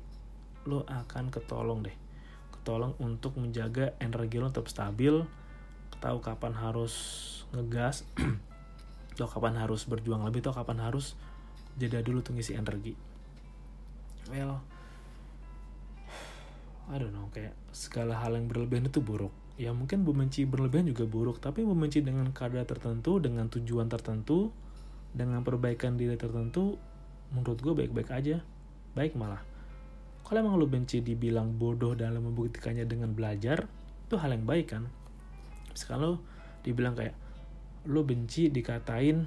lo 0.69 0.83
akan 0.85 1.31
ketolong 1.31 1.87
deh. 1.87 1.97
Ketolong 2.61 2.99
untuk 3.01 3.39
menjaga 3.41 3.97
energi 4.03 4.37
lo 4.43 4.53
tetap 4.53 4.69
stabil 4.69 5.25
tahu 6.01 6.19
kapan 6.25 6.57
harus 6.57 6.95
ngegas 7.53 8.09
atau 9.15 9.29
kapan 9.29 9.61
harus 9.61 9.85
berjuang 9.85 10.25
lebih 10.25 10.41
atau 10.41 10.57
kapan 10.57 10.81
harus 10.81 11.13
jeda 11.77 12.01
dulu 12.01 12.25
tuh 12.25 12.33
ngisi 12.33 12.57
energi. 12.57 12.97
Well 14.33 14.65
I 16.91 16.99
don't 16.99 17.15
know 17.15 17.29
kayak 17.31 17.55
segala 17.71 18.19
hal 18.19 18.35
yang 18.35 18.51
berlebihan 18.51 18.89
itu 18.89 18.99
buruk. 18.99 19.31
Ya 19.61 19.77
mungkin 19.77 20.03
membenci 20.09 20.49
berlebihan 20.49 20.89
juga 20.89 21.05
buruk 21.05 21.39
tapi 21.39 21.63
membenci 21.63 22.01
dengan 22.01 22.33
kadar 22.33 22.65
tertentu 22.65 23.21
dengan 23.21 23.47
tujuan 23.53 23.87
tertentu 23.93 24.51
dengan 25.13 25.45
perbaikan 25.45 26.01
diri 26.01 26.17
tertentu 26.17 26.81
menurut 27.31 27.61
gue 27.61 27.75
baik-baik 27.77 28.11
aja. 28.11 28.41
Baik 28.97 29.15
malah. 29.15 29.45
Kalau 30.25 30.47
emang 30.47 30.57
lo 30.57 30.67
benci 30.67 31.05
dibilang 31.05 31.55
bodoh 31.59 31.93
dalam 31.93 32.25
membuktikannya 32.25 32.87
dengan 32.87 33.13
belajar 33.13 33.67
itu 34.11 34.19
hal 34.19 34.35
yang 34.35 34.47
baik 34.47 34.75
kan 34.75 34.91
sekarang 35.75 36.01
lo 36.03 36.15
dibilang 36.63 36.95
kayak 36.95 37.17
lo 37.89 38.05
benci 38.05 38.53
dikatain 38.53 39.25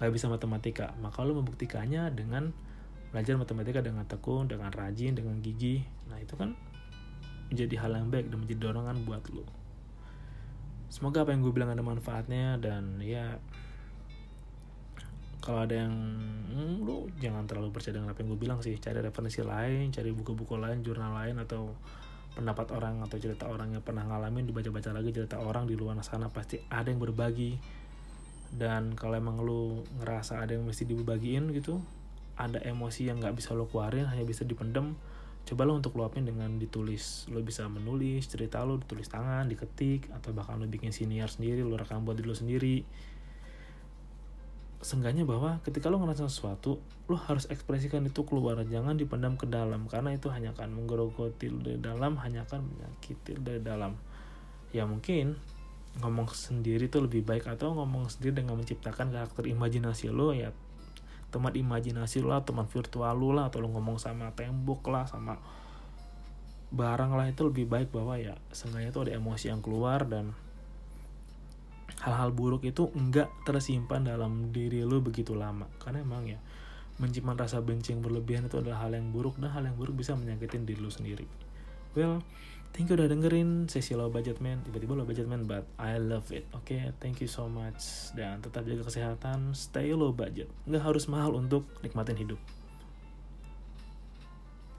gak 0.00 0.12
bisa 0.12 0.32
matematika. 0.32 0.96
Maka 0.98 1.22
lo 1.22 1.36
membuktikannya 1.36 2.08
dengan 2.16 2.50
belajar 3.10 3.34
matematika 3.34 3.82
dengan 3.82 4.06
tekun 4.06 4.46
dengan 4.46 4.70
rajin 4.70 5.18
dengan 5.18 5.42
gigi 5.42 5.82
nah 6.06 6.18
itu 6.18 6.34
kan 6.38 6.54
menjadi 7.50 7.82
hal 7.82 7.98
yang 7.98 8.08
baik 8.08 8.30
dan 8.30 8.38
menjadi 8.38 8.60
dorongan 8.70 8.96
buat 9.02 9.22
lo 9.34 9.42
semoga 10.90 11.26
apa 11.26 11.34
yang 11.34 11.42
gue 11.42 11.52
bilang 11.54 11.74
ada 11.74 11.82
manfaatnya 11.82 12.58
dan 12.62 13.02
ya 13.02 13.38
kalau 15.42 15.64
ada 15.64 15.72
yang 15.72 15.94
hmm, 16.52 16.84
lu 16.84 17.10
jangan 17.18 17.48
terlalu 17.48 17.74
percaya 17.74 17.96
dengan 17.96 18.12
apa 18.12 18.20
yang 18.20 18.28
gue 18.36 18.40
bilang 18.44 18.60
sih. 18.60 18.76
Cari 18.76 19.00
referensi 19.00 19.40
lain 19.40 19.88
cari 19.88 20.12
buku-buku 20.12 20.52
lain 20.60 20.84
jurnal 20.84 21.16
lain 21.16 21.40
atau 21.40 21.72
pendapat 22.34 22.70
orang 22.72 23.02
atau 23.04 23.18
cerita 23.18 23.50
orang 23.50 23.74
yang 23.74 23.82
pernah 23.82 24.06
ngalamin 24.06 24.46
dibaca-baca 24.46 24.94
lagi 24.94 25.10
cerita 25.10 25.38
orang 25.42 25.66
di 25.66 25.74
luar 25.74 25.98
sana 26.02 26.30
pasti 26.30 26.58
ada 26.70 26.88
yang 26.88 27.02
berbagi. 27.02 27.58
Dan 28.50 28.98
kalau 28.98 29.14
emang 29.14 29.38
lu 29.42 29.86
ngerasa 30.02 30.42
ada 30.42 30.58
yang 30.58 30.66
mesti 30.66 30.82
dibagiin 30.82 31.54
gitu 31.54 31.78
ada 32.40 32.56
emosi 32.64 33.12
yang 33.12 33.20
nggak 33.20 33.36
bisa 33.36 33.52
lo 33.52 33.68
keluarin 33.68 34.08
hanya 34.08 34.24
bisa 34.24 34.48
dipendem 34.48 34.96
coba 35.44 35.66
lo 35.68 35.76
untuk 35.76 35.96
luapin 35.98 36.24
dengan 36.24 36.56
ditulis. 36.56 37.26
Lo 37.28 37.44
bisa 37.44 37.68
menulis 37.68 38.28
cerita 38.30 38.64
lo 38.64 38.80
ditulis 38.80 39.08
tangan 39.10 39.50
diketik 39.50 40.08
atau 40.14 40.32
bahkan 40.32 40.56
lo 40.56 40.64
bikin 40.66 40.94
siniar 40.94 41.28
sendiri 41.28 41.60
lo 41.66 41.76
rekam 41.76 42.06
buat 42.06 42.16
diri 42.16 42.28
lo 42.28 42.36
sendiri 42.36 42.86
seenggaknya 44.80 45.28
bahwa 45.28 45.60
ketika 45.60 45.92
lo 45.92 46.00
ngerasa 46.00 46.32
sesuatu 46.32 46.80
lo 47.06 47.16
harus 47.20 47.44
ekspresikan 47.52 48.00
itu 48.08 48.24
keluar. 48.24 48.56
Jangan 48.64 48.96
dipendam 48.96 49.36
ke 49.36 49.44
dalam 49.44 49.84
karena 49.92 50.16
itu 50.16 50.32
hanya 50.32 50.56
akan 50.56 50.72
menggerogoti 50.72 51.52
dari 51.52 51.76
dalam 51.76 52.16
hanya 52.24 52.48
akan 52.48 52.64
menyakiti 52.64 53.36
dari 53.36 53.60
dalam. 53.60 53.96
Ya 54.72 54.88
mungkin 54.88 55.36
ngomong 55.98 56.30
sendiri 56.32 56.86
itu 56.86 57.02
lebih 57.02 57.26
baik 57.26 57.50
atau 57.50 57.74
ngomong 57.74 58.08
sendiri 58.08 58.40
dengan 58.40 58.56
menciptakan 58.56 59.10
karakter 59.10 59.50
imajinasi 59.50 60.06
lo 60.08 60.30
ya 60.30 60.54
teman 61.34 61.50
imajinasi 61.50 62.22
lo 62.22 62.30
lah 62.30 62.46
teman 62.46 62.70
virtual 62.70 63.10
lo 63.18 63.34
lah 63.34 63.50
atau 63.50 63.58
lo 63.58 63.74
ngomong 63.74 63.98
sama 63.98 64.30
tembok 64.38 64.86
lah 64.86 65.10
sama 65.10 65.42
barang 66.70 67.18
lah 67.18 67.26
itu 67.26 67.42
lebih 67.42 67.66
baik 67.66 67.90
bahwa 67.90 68.14
ya 68.22 68.38
seenggaknya 68.54 68.94
itu 68.94 69.00
ada 69.02 69.12
emosi 69.18 69.50
yang 69.50 69.58
keluar 69.58 70.06
dan 70.06 70.30
hal-hal 71.98 72.30
buruk 72.30 72.62
itu 72.62 72.88
enggak 72.94 73.28
tersimpan 73.42 74.06
dalam 74.06 74.54
diri 74.54 74.86
lu 74.86 75.02
begitu 75.02 75.34
lama. 75.34 75.66
Karena 75.82 76.04
emang 76.04 76.30
ya 76.30 76.38
menyimpan 77.00 77.36
rasa 77.36 77.64
benci 77.64 77.96
yang 77.96 78.04
berlebihan 78.04 78.46
itu 78.46 78.60
adalah 78.60 78.84
hal 78.84 78.92
yang 78.92 79.08
buruk 79.08 79.40
dan 79.40 79.50
hal 79.50 79.64
yang 79.64 79.74
buruk 79.74 79.96
bisa 79.96 80.12
menyakitin 80.14 80.68
diri 80.68 80.80
lu 80.80 80.92
sendiri. 80.92 81.24
Well 81.96 82.22
thank 82.70 82.92
you 82.92 82.94
udah 82.94 83.08
dengerin 83.08 83.66
sesi 83.66 83.96
low 83.96 84.12
budget 84.12 84.38
man. 84.38 84.60
Tiba-tiba 84.68 84.94
low 84.94 85.08
budget 85.08 85.26
man 85.26 85.48
but 85.48 85.64
I 85.80 85.96
love 85.96 86.28
it 86.30 86.46
oke 86.52 86.68
okay? 86.68 86.92
thank 87.00 87.24
you 87.24 87.30
so 87.30 87.48
much. 87.48 88.12
Dan 88.12 88.44
tetap 88.44 88.68
jaga 88.68 88.84
kesehatan 88.84 89.56
stay 89.56 89.96
low 89.96 90.12
budget. 90.12 90.52
Nggak 90.68 90.84
harus 90.84 91.08
mahal 91.08 91.32
untuk 91.32 91.64
nikmatin 91.80 92.20
hidup 92.20 92.38